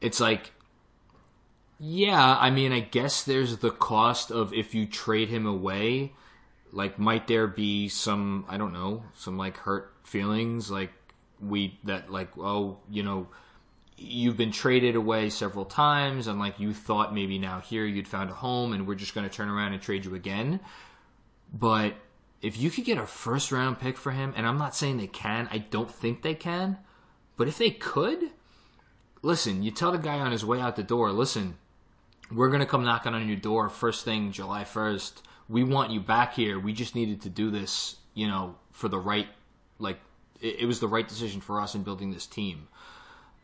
It's 0.00 0.20
like, 0.20 0.52
yeah, 1.78 2.36
I 2.38 2.50
mean, 2.50 2.72
I 2.72 2.80
guess 2.80 3.24
there's 3.24 3.58
the 3.58 3.70
cost 3.70 4.30
of 4.30 4.52
if 4.52 4.74
you 4.74 4.86
trade 4.86 5.30
him 5.30 5.46
away. 5.46 6.12
Like, 6.70 6.98
might 6.98 7.28
there 7.28 7.46
be 7.46 7.88
some, 7.88 8.44
I 8.48 8.58
don't 8.58 8.72
know, 8.72 9.04
some 9.16 9.38
like 9.38 9.56
hurt 9.56 9.92
feelings? 10.02 10.70
Like, 10.70 10.92
we, 11.40 11.78
that, 11.84 12.10
like, 12.10 12.36
oh, 12.36 12.78
you 12.90 13.02
know, 13.02 13.28
you've 13.96 14.36
been 14.36 14.52
traded 14.52 14.96
away 14.96 15.30
several 15.30 15.64
times 15.64 16.26
and 16.26 16.38
like 16.38 16.58
you 16.58 16.74
thought 16.74 17.14
maybe 17.14 17.38
now 17.38 17.60
here 17.60 17.86
you'd 17.86 18.08
found 18.08 18.28
a 18.28 18.34
home 18.34 18.72
and 18.72 18.88
we're 18.88 18.94
just 18.96 19.14
going 19.14 19.26
to 19.26 19.34
turn 19.34 19.48
around 19.48 19.72
and 19.72 19.80
trade 19.80 20.04
you 20.04 20.16
again 20.16 20.58
but 21.54 21.94
if 22.42 22.58
you 22.58 22.68
could 22.68 22.84
get 22.84 22.98
a 22.98 23.06
first 23.06 23.52
round 23.52 23.78
pick 23.78 23.96
for 23.96 24.10
him, 24.10 24.34
and 24.36 24.46
I'm 24.46 24.58
not 24.58 24.74
saying 24.74 24.98
they 24.98 25.06
can, 25.06 25.48
I 25.52 25.58
don't 25.58 25.90
think 25.90 26.22
they 26.22 26.34
can, 26.34 26.78
but 27.36 27.46
if 27.46 27.56
they 27.58 27.70
could, 27.70 28.30
listen, 29.22 29.62
you 29.62 29.70
tell 29.70 29.92
the 29.92 29.98
guy 29.98 30.18
on 30.18 30.32
his 30.32 30.44
way 30.44 30.60
out 30.60 30.74
the 30.74 30.82
door, 30.82 31.12
listen, 31.12 31.56
we're 32.30 32.48
going 32.48 32.60
to 32.60 32.66
come 32.66 32.84
knocking 32.84 33.14
on 33.14 33.28
your 33.28 33.36
door 33.36 33.68
first 33.68 34.04
thing 34.04 34.32
July 34.32 34.64
1st. 34.64 35.22
We 35.48 35.62
want 35.62 35.92
you 35.92 36.00
back 36.00 36.34
here. 36.34 36.58
We 36.58 36.72
just 36.72 36.96
needed 36.96 37.22
to 37.22 37.30
do 37.30 37.50
this, 37.50 37.96
you 38.14 38.26
know, 38.26 38.56
for 38.72 38.88
the 38.88 38.98
right, 38.98 39.28
like, 39.78 40.00
it, 40.40 40.60
it 40.60 40.66
was 40.66 40.80
the 40.80 40.88
right 40.88 41.06
decision 41.06 41.40
for 41.40 41.60
us 41.60 41.76
in 41.76 41.84
building 41.84 42.10
this 42.10 42.26
team. 42.26 42.66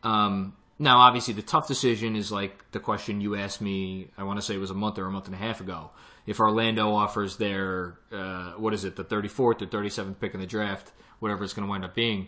Um, 0.03 0.57
now, 0.79 0.99
obviously, 0.99 1.33
the 1.33 1.43
tough 1.43 1.67
decision 1.67 2.15
is 2.15 2.31
like 2.31 2.71
the 2.71 2.79
question 2.79 3.21
you 3.21 3.35
asked 3.35 3.61
me, 3.61 4.09
I 4.17 4.23
want 4.23 4.39
to 4.39 4.41
say 4.41 4.55
it 4.55 4.59
was 4.59 4.71
a 4.71 4.75
month 4.75 4.97
or 4.97 5.05
a 5.05 5.11
month 5.11 5.27
and 5.27 5.35
a 5.35 5.37
half 5.37 5.61
ago. 5.61 5.91
If 6.25 6.39
Orlando 6.39 6.93
offers 6.93 7.37
their, 7.37 7.97
uh, 8.11 8.51
what 8.51 8.73
is 8.73 8.85
it, 8.85 8.95
the 8.95 9.03
34th 9.03 9.39
or 9.39 9.53
37th 9.53 10.19
pick 10.19 10.33
in 10.33 10.39
the 10.39 10.45
draft, 10.45 10.91
whatever 11.19 11.43
it's 11.43 11.53
going 11.53 11.65
to 11.65 11.69
wind 11.69 11.83
up 11.83 11.95
being, 11.95 12.27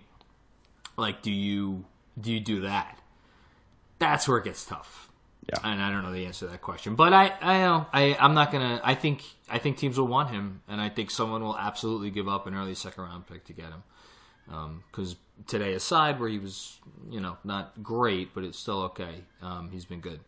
like, 0.98 1.22
do 1.22 1.32
you 1.32 1.86
do 2.20 2.32
you 2.32 2.40
do 2.40 2.62
that? 2.62 3.00
That's 4.00 4.28
where 4.28 4.38
it 4.38 4.44
gets 4.44 4.66
tough. 4.66 5.10
Yeah. 5.50 5.60
And 5.64 5.82
I 5.82 5.92
don't 5.92 6.04
know 6.04 6.14
the 6.14 6.26
answer 6.26 6.46
to 6.46 6.52
that 6.52 6.62
question, 6.62 6.96
but 6.96 7.12
I, 7.12 7.34
I 7.42 7.58
know 7.60 7.86
I, 7.92 8.16
I'm 8.18 8.34
not 8.34 8.52
gonna. 8.52 8.80
I 8.84 8.96
think, 8.96 9.24
I 9.50 9.58
think 9.58 9.78
teams 9.78 9.98
will 9.98 10.08
want 10.08 10.30
him, 10.30 10.62
and 10.70 10.80
I 10.80 10.88
think 10.88 11.12
someone 11.12 11.44
will 11.44 11.58
absolutely 11.58 12.12
give 12.12 12.30
up 12.30 12.48
an 12.48 12.56
early 12.56 12.76
second 12.76 13.04
round 13.04 13.28
pick 13.28 13.44
to 13.46 13.54
get 13.54 13.66
him. 13.66 13.84
Because 14.90 15.14
um, 15.14 15.18
today 15.48 15.74
aside, 15.74 16.20
where 16.20 16.30
he 16.30 16.40
was, 16.40 16.80
you 17.10 17.20
know, 17.20 17.38
not 17.44 17.84
great, 17.84 18.34
but 18.34 18.46
it's 18.46 18.58
still 18.58 18.84
okay. 18.84 19.24
Um, 19.42 19.70
he's 19.70 19.86
been 19.86 20.00
good. 20.00 20.22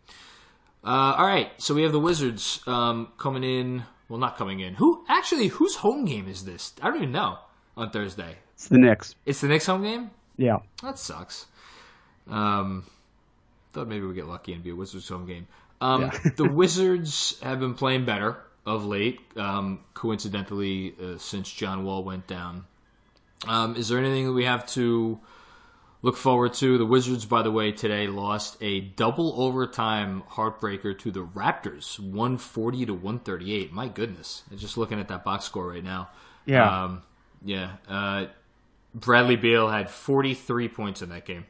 Uh, 0.85 1.15
all 1.17 1.25
right, 1.25 1.49
so 1.57 1.73
we 1.73 1.81
have 1.83 1.91
the 1.91 1.99
Wizards 1.99 2.61
um, 2.67 3.07
coming 3.17 3.43
in. 3.43 3.83
Well, 4.07 4.19
not 4.19 4.37
coming 4.37 4.59
in. 4.59 4.75
Who 4.75 5.03
actually? 5.09 5.47
Whose 5.47 5.75
home 5.75 6.05
game 6.05 6.27
is 6.27 6.45
this? 6.45 6.73
I 6.81 6.87
don't 6.87 6.97
even 6.97 7.11
know. 7.11 7.39
On 7.77 7.89
Thursday, 7.89 8.35
It's 8.53 8.67
the 8.69 8.77
Knicks. 8.77 9.15
it's 9.25 9.41
the 9.41 9.47
Knicks 9.47 9.65
home 9.65 9.81
game. 9.83 10.11
Yeah. 10.37 10.59
That 10.81 10.97
sucks. 10.97 11.45
Um, 12.29 12.85
thought 13.73 13.87
maybe 13.87 14.05
we'd 14.05 14.15
get 14.15 14.27
lucky 14.27 14.53
and 14.53 14.63
be 14.63 14.69
a 14.69 14.75
Wizards 14.75 15.09
home 15.09 15.25
game. 15.25 15.47
Um, 15.81 16.03
Yeah. 16.03 16.17
the 16.37 16.47
Wizards 16.49 17.37
have 17.41 17.59
been 17.59 17.73
playing 17.73 18.05
better 18.05 18.37
of 18.65 18.85
late. 18.85 19.19
Um, 19.35 19.79
coincidentally, 19.93 20.95
uh, 21.01 21.17
since 21.17 21.51
John 21.51 21.83
Wall 21.83 22.03
went 22.03 22.27
down. 22.27 22.65
Um, 23.47 23.75
is 23.75 23.89
there 23.89 23.99
anything 23.99 24.27
that 24.27 24.33
we 24.33 24.45
have 24.45 24.65
to 24.67 25.19
look 26.05 26.15
forward 26.15 26.53
to? 26.53 26.77
The 26.77 26.85
Wizards, 26.85 27.25
by 27.25 27.41
the 27.41 27.51
way, 27.51 27.71
today 27.71 28.05
lost 28.05 28.57
a 28.61 28.79
double 28.79 29.41
overtime 29.41 30.23
heartbreaker 30.31 30.97
to 30.99 31.11
the 31.11 31.25
Raptors, 31.25 31.99
one 31.99 32.37
forty 32.37 32.85
to 32.85 32.93
one 32.93 33.17
thirty 33.17 33.53
eight. 33.53 33.73
My 33.73 33.87
goodness, 33.87 34.43
I'm 34.51 34.57
just 34.59 34.77
looking 34.77 34.99
at 34.99 35.07
that 35.07 35.23
box 35.25 35.45
score 35.45 35.67
right 35.67 35.83
now. 35.83 36.09
Yeah. 36.45 36.83
Um, 36.83 37.01
yeah. 37.43 37.71
Uh, 37.89 38.27
Bradley 38.93 39.35
Beal 39.35 39.67
had 39.67 39.89
43 39.89 40.69
points 40.69 41.01
in 41.01 41.09
that 41.09 41.25
game. 41.25 41.45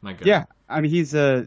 My 0.00 0.14
God. 0.14 0.26
Yeah, 0.26 0.44
I 0.68 0.80
mean 0.80 0.90
he's 0.90 1.14
a. 1.14 1.46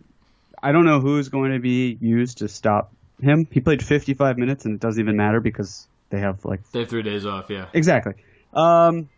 I 0.62 0.72
don't 0.72 0.86
know 0.86 1.00
who's 1.00 1.30
going 1.30 1.52
to 1.52 1.60
be 1.60 1.98
used 2.00 2.38
to 2.38 2.48
stop 2.48 2.94
him. 3.20 3.48
He 3.52 3.60
played 3.60 3.84
55 3.84 4.38
minutes, 4.38 4.66
and 4.66 4.76
it 4.76 4.80
doesn't 4.80 5.02
even 5.02 5.18
matter 5.18 5.40
because 5.42 5.88
they 6.12 6.20
have 6.20 6.46
like 6.46 6.70
They 6.72 6.80
have 6.82 6.90
three 6.90 7.04
days 7.04 7.26
off, 7.26 7.50
yeah. 7.50 7.66
exactly. 7.74 8.14
Um, 8.54 9.10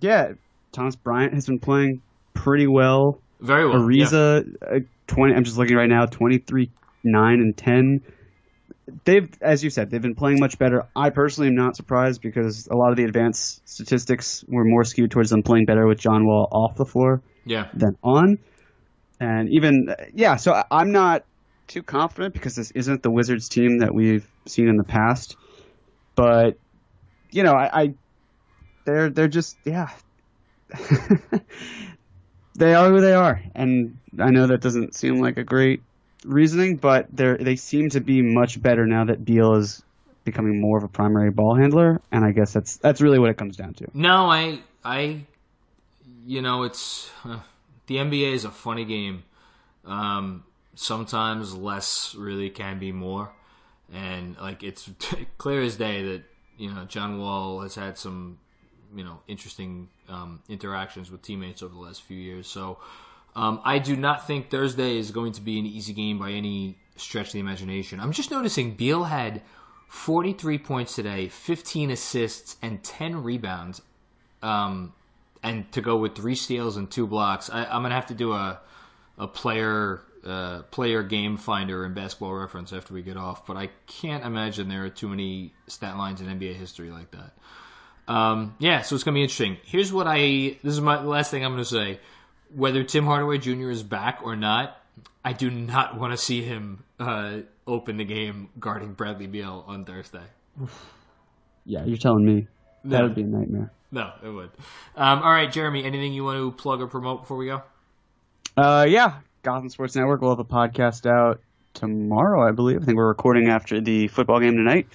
yeah, 0.00 0.32
Thomas 0.72 0.96
Bryant 0.96 1.34
has 1.34 1.46
been 1.46 1.60
playing 1.60 2.00
pretty 2.34 2.66
well. 2.66 3.20
Very 3.40 3.68
well. 3.68 3.90
yeah. 3.92 4.04
Ariza, 4.06 4.54
uh, 4.62 4.80
20. 5.08 5.34
I'm 5.34 5.44
just 5.44 5.58
looking 5.58 5.76
right 5.76 5.88
now, 5.88 6.06
23, 6.06 6.70
nine 7.04 7.40
and 7.40 7.56
10. 7.56 8.02
They've, 9.04 9.28
as 9.40 9.62
you 9.64 9.70
said, 9.70 9.90
they've 9.90 10.02
been 10.02 10.14
playing 10.14 10.40
much 10.40 10.58
better. 10.58 10.86
I 10.94 11.10
personally 11.10 11.48
am 11.48 11.54
not 11.54 11.76
surprised 11.76 12.20
because 12.20 12.66
a 12.66 12.74
lot 12.76 12.90
of 12.90 12.96
the 12.96 13.04
advanced 13.04 13.66
statistics 13.68 14.44
were 14.48 14.64
more 14.64 14.84
skewed 14.84 15.10
towards 15.10 15.30
them 15.30 15.42
playing 15.42 15.66
better 15.66 15.86
with 15.86 15.98
John 15.98 16.26
Wall 16.26 16.48
off 16.50 16.76
the 16.76 16.84
floor 16.84 17.22
Yeah. 17.44 17.68
than 17.74 17.96
on. 18.02 18.38
And 19.20 19.48
even, 19.50 19.94
yeah, 20.14 20.36
so 20.36 20.60
I'm 20.70 20.90
not 20.92 21.24
too 21.68 21.82
confident 21.82 22.34
because 22.34 22.56
this 22.56 22.70
isn't 22.72 23.02
the 23.02 23.10
Wizards 23.10 23.48
team 23.48 23.78
that 23.78 23.94
we've 23.94 24.26
seen 24.46 24.68
in 24.68 24.76
the 24.76 24.84
past. 24.84 25.36
But, 26.16 26.58
you 27.30 27.44
know, 27.44 27.52
I, 27.54 27.82
I 27.82 27.94
they're, 28.84 29.10
they're 29.10 29.28
just, 29.28 29.56
yeah. 29.64 29.90
they 32.62 32.74
are 32.74 32.90
who 32.90 33.00
they 33.00 33.14
are. 33.14 33.42
And 33.54 33.98
I 34.18 34.30
know 34.30 34.46
that 34.46 34.60
doesn't 34.60 34.94
seem 34.94 35.20
like 35.20 35.36
a 35.36 35.44
great 35.44 35.82
reasoning, 36.24 36.76
but 36.76 37.06
they're, 37.12 37.36
they 37.36 37.56
seem 37.56 37.90
to 37.90 38.00
be 38.00 38.22
much 38.22 38.60
better 38.60 38.86
now 38.86 39.04
that 39.04 39.24
Beal 39.24 39.54
is 39.54 39.82
becoming 40.24 40.60
more 40.60 40.78
of 40.78 40.84
a 40.84 40.88
primary 40.88 41.30
ball 41.30 41.56
handler. 41.56 42.00
And 42.12 42.24
I 42.24 42.32
guess 42.32 42.52
that's, 42.52 42.76
that's 42.76 43.00
really 43.00 43.18
what 43.18 43.30
it 43.30 43.36
comes 43.36 43.56
down 43.56 43.74
to. 43.74 43.88
No, 43.94 44.30
I, 44.30 44.60
I, 44.84 45.24
you 46.26 46.42
know, 46.42 46.62
it's 46.62 47.10
uh, 47.24 47.40
the 47.86 47.96
NBA 47.96 48.32
is 48.32 48.44
a 48.44 48.50
funny 48.50 48.84
game. 48.84 49.24
Um, 49.84 50.44
sometimes 50.74 51.54
less 51.54 52.14
really 52.14 52.50
can 52.50 52.78
be 52.78 52.92
more, 52.92 53.32
and 53.92 54.36
like 54.38 54.62
it's 54.62 54.88
clear 55.38 55.62
as 55.62 55.76
day 55.76 56.02
that 56.02 56.22
you 56.56 56.72
know 56.72 56.84
John 56.84 57.18
Wall 57.18 57.60
has 57.62 57.74
had 57.74 57.98
some, 57.98 58.38
you 58.94 59.04
know, 59.04 59.20
interesting 59.28 59.88
um, 60.08 60.40
interactions 60.48 61.10
with 61.10 61.22
teammates 61.22 61.62
over 61.62 61.74
the 61.74 61.80
last 61.80 62.02
few 62.02 62.18
years. 62.18 62.46
So. 62.46 62.78
Um, 63.34 63.62
I 63.64 63.78
do 63.78 63.96
not 63.96 64.26
think 64.26 64.50
Thursday 64.50 64.98
is 64.98 65.10
going 65.10 65.32
to 65.32 65.40
be 65.40 65.58
an 65.58 65.64
easy 65.64 65.94
game 65.94 66.18
by 66.18 66.32
any 66.32 66.76
stretch 66.96 67.28
of 67.28 67.32
the 67.32 67.40
imagination. 67.40 67.98
I'm 67.98 68.12
just 68.12 68.30
noticing 68.30 68.74
Beal 68.74 69.04
had 69.04 69.40
43 69.88 70.58
points 70.58 70.94
today, 70.94 71.28
15 71.28 71.90
assists, 71.90 72.56
and 72.62 72.82
10 72.82 73.22
rebounds. 73.22 73.80
Um, 74.42 74.92
and 75.42 75.70
to 75.72 75.80
go 75.80 75.96
with 75.96 76.14
three 76.14 76.34
steals 76.34 76.76
and 76.76 76.90
two 76.90 77.06
blocks, 77.06 77.50
I, 77.50 77.64
I'm 77.64 77.82
gonna 77.82 77.94
have 77.94 78.06
to 78.06 78.14
do 78.14 78.32
a 78.32 78.60
a 79.18 79.26
player 79.28 80.00
uh, 80.24 80.62
player 80.70 81.02
game 81.02 81.36
finder 81.36 81.84
in 81.84 81.94
Basketball 81.94 82.32
Reference 82.32 82.72
after 82.72 82.94
we 82.94 83.02
get 83.02 83.16
off. 83.16 83.46
But 83.46 83.56
I 83.56 83.70
can't 83.86 84.24
imagine 84.24 84.68
there 84.68 84.84
are 84.84 84.88
too 84.88 85.08
many 85.08 85.52
stat 85.66 85.96
lines 85.98 86.20
in 86.20 86.26
NBA 86.26 86.54
history 86.54 86.90
like 86.90 87.10
that. 87.10 87.32
Um, 88.08 88.54
yeah, 88.58 88.82
so 88.82 88.94
it's 88.94 89.04
gonna 89.04 89.14
be 89.14 89.22
interesting. 89.22 89.58
Here's 89.64 89.92
what 89.92 90.06
I 90.08 90.56
this 90.62 90.74
is 90.74 90.80
my 90.80 91.02
last 91.02 91.30
thing 91.30 91.44
I'm 91.44 91.52
gonna 91.52 91.64
say. 91.64 92.00
Whether 92.54 92.82
Tim 92.84 93.06
Hardaway 93.06 93.38
Jr. 93.38 93.70
is 93.70 93.82
back 93.82 94.20
or 94.22 94.36
not, 94.36 94.76
I 95.24 95.32
do 95.32 95.50
not 95.50 95.96
want 95.98 96.12
to 96.12 96.16
see 96.18 96.42
him 96.42 96.84
uh, 97.00 97.38
open 97.66 97.96
the 97.96 98.04
game 98.04 98.50
guarding 98.58 98.92
Bradley 98.92 99.26
Beal 99.26 99.64
on 99.66 99.84
Thursday. 99.84 100.24
Yeah, 101.64 101.84
you're 101.84 101.96
telling 101.96 102.24
me. 102.26 102.46
That 102.84 102.98
No. 102.98 103.02
would 103.04 103.14
be 103.14 103.22
a 103.22 103.26
nightmare. 103.26 103.72
No, 103.90 104.10
it 104.22 104.28
would. 104.28 104.50
Um, 104.96 105.22
all 105.22 105.30
right, 105.30 105.50
Jeremy, 105.50 105.84
anything 105.84 106.12
you 106.12 106.24
want 106.24 106.38
to 106.38 106.50
plug 106.50 106.80
or 106.80 106.86
promote 106.88 107.20
before 107.22 107.36
we 107.36 107.46
go? 107.46 107.62
Uh, 108.56 108.84
yeah, 108.88 109.18
Gotham 109.42 109.68
Sports 109.68 109.94
Network 109.94 110.20
will 110.20 110.30
have 110.30 110.38
a 110.38 110.44
podcast 110.44 111.06
out 111.06 111.40
tomorrow, 111.74 112.46
I 112.46 112.50
believe. 112.52 112.82
I 112.82 112.84
think 112.84 112.96
we're 112.96 113.06
recording 113.08 113.48
after 113.48 113.80
the 113.80 114.08
football 114.08 114.40
game 114.40 114.56
tonight, 114.56 114.88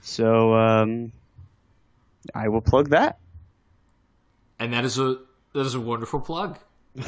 so 0.00 0.54
um, 0.54 1.12
I 2.34 2.48
will 2.48 2.60
plug 2.60 2.90
that. 2.90 3.18
And 4.58 4.72
that 4.72 4.84
is 4.84 4.98
a 4.98 5.18
that 5.54 5.66
is 5.66 5.74
a 5.74 5.80
wonderful 5.80 6.20
plug. 6.20 6.58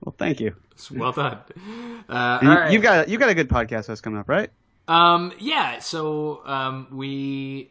Well, 0.00 0.14
thank 0.16 0.40
you. 0.40 0.56
It's 0.72 0.90
well 0.90 1.12
done. 1.12 1.38
Uh, 2.08 2.38
You, 2.42 2.48
right. 2.48 2.72
You've 2.72 2.82
got 2.82 3.08
you've 3.08 3.20
got 3.20 3.28
a 3.28 3.34
good 3.34 3.48
podcast 3.48 3.86
that's 3.86 4.00
coming 4.00 4.18
up, 4.18 4.28
right? 4.28 4.50
Um, 4.86 5.32
yeah, 5.38 5.80
so 5.80 6.40
um, 6.46 6.86
we 6.90 7.70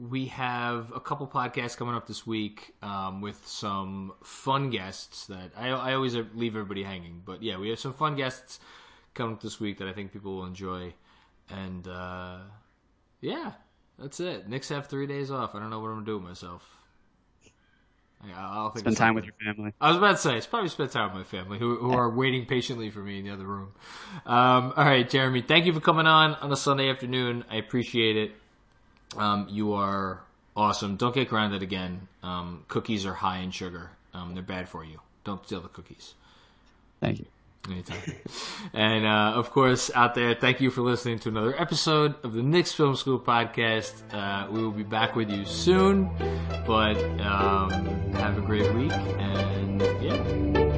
we 0.00 0.26
have 0.26 0.90
a 0.92 0.98
couple 0.98 1.28
podcasts 1.28 1.76
coming 1.76 1.94
up 1.94 2.08
this 2.08 2.26
week 2.26 2.74
um, 2.82 3.20
with 3.20 3.46
some 3.46 4.14
fun 4.24 4.70
guests 4.70 5.26
that 5.26 5.52
I, 5.56 5.68
I 5.68 5.94
always 5.94 6.14
leave 6.34 6.56
everybody 6.56 6.82
hanging. 6.82 7.22
But 7.24 7.42
yeah, 7.42 7.56
we 7.58 7.68
have 7.68 7.78
some 7.78 7.92
fun 7.92 8.16
guests 8.16 8.58
coming 9.14 9.34
up 9.34 9.42
this 9.42 9.60
week 9.60 9.78
that 9.78 9.86
I 9.86 9.92
think 9.92 10.12
people 10.12 10.36
will 10.36 10.46
enjoy. 10.46 10.94
And 11.50 11.86
uh, 11.86 12.38
yeah, 13.20 13.52
that's 14.00 14.20
it. 14.20 14.48
Knicks 14.48 14.68
have 14.68 14.86
three 14.86 15.06
days 15.06 15.30
off. 15.30 15.54
I 15.54 15.58
don't 15.58 15.70
know 15.70 15.80
what 15.80 15.88
I'm 15.88 15.96
gonna 15.96 16.06
do 16.06 16.18
with 16.18 16.24
myself. 16.28 16.62
I, 18.22 18.32
I'll 18.38 18.70
think 18.70 18.80
Spend 18.80 18.96
time 18.96 19.14
with 19.14 19.24
your 19.24 19.34
family. 19.42 19.72
I 19.80 19.88
was 19.88 19.96
about 19.96 20.12
to 20.12 20.16
say, 20.18 20.36
it's 20.36 20.46
probably 20.46 20.68
spend 20.68 20.90
time 20.90 21.14
with 21.14 21.16
my 21.16 21.38
family 21.38 21.58
who, 21.58 21.76
who 21.76 21.92
are 21.92 22.10
waiting 22.10 22.44
patiently 22.44 22.90
for 22.90 22.98
me 22.98 23.18
in 23.18 23.24
the 23.24 23.30
other 23.30 23.46
room. 23.46 23.72
Um, 24.26 24.74
all 24.76 24.84
right, 24.84 25.08
Jeremy, 25.08 25.40
thank 25.40 25.64
you 25.64 25.72
for 25.72 25.80
coming 25.80 26.06
on 26.06 26.34
on 26.34 26.52
a 26.52 26.56
Sunday 26.56 26.90
afternoon. 26.90 27.44
I 27.50 27.56
appreciate 27.56 28.16
it. 28.16 28.32
Um, 29.16 29.46
you 29.50 29.72
are 29.72 30.20
awesome. 30.56 30.96
Don't 30.96 31.14
get 31.14 31.28
grounded 31.28 31.62
again. 31.62 32.08
Um, 32.22 32.64
cookies 32.68 33.06
are 33.06 33.14
high 33.14 33.38
in 33.38 33.50
sugar. 33.50 33.90
Um, 34.12 34.34
they're 34.34 34.42
bad 34.42 34.68
for 34.68 34.84
you. 34.84 35.00
Don't 35.24 35.44
steal 35.46 35.60
the 35.60 35.68
cookies. 35.68 36.14
Thank 37.00 37.20
you. 37.20 37.26
Anytime. 37.68 38.16
and 38.72 39.04
uh, 39.04 39.32
of 39.36 39.50
course, 39.50 39.90
out 39.94 40.14
there, 40.14 40.34
thank 40.34 40.60
you 40.60 40.70
for 40.70 40.80
listening 40.80 41.18
to 41.20 41.28
another 41.28 41.60
episode 41.60 42.14
of 42.24 42.32
the 42.32 42.42
Knicks 42.42 42.72
Film 42.72 42.96
School 42.96 43.18
podcast. 43.20 43.92
Uh, 44.12 44.50
we 44.50 44.62
will 44.62 44.70
be 44.70 44.82
back 44.82 45.14
with 45.14 45.30
you 45.30 45.44
soon, 45.44 46.10
but 46.66 46.96
um, 47.20 47.70
have 48.14 48.38
a 48.38 48.40
great 48.40 48.72
week 48.74 48.92
and 48.92 49.82
yeah. 50.02 50.69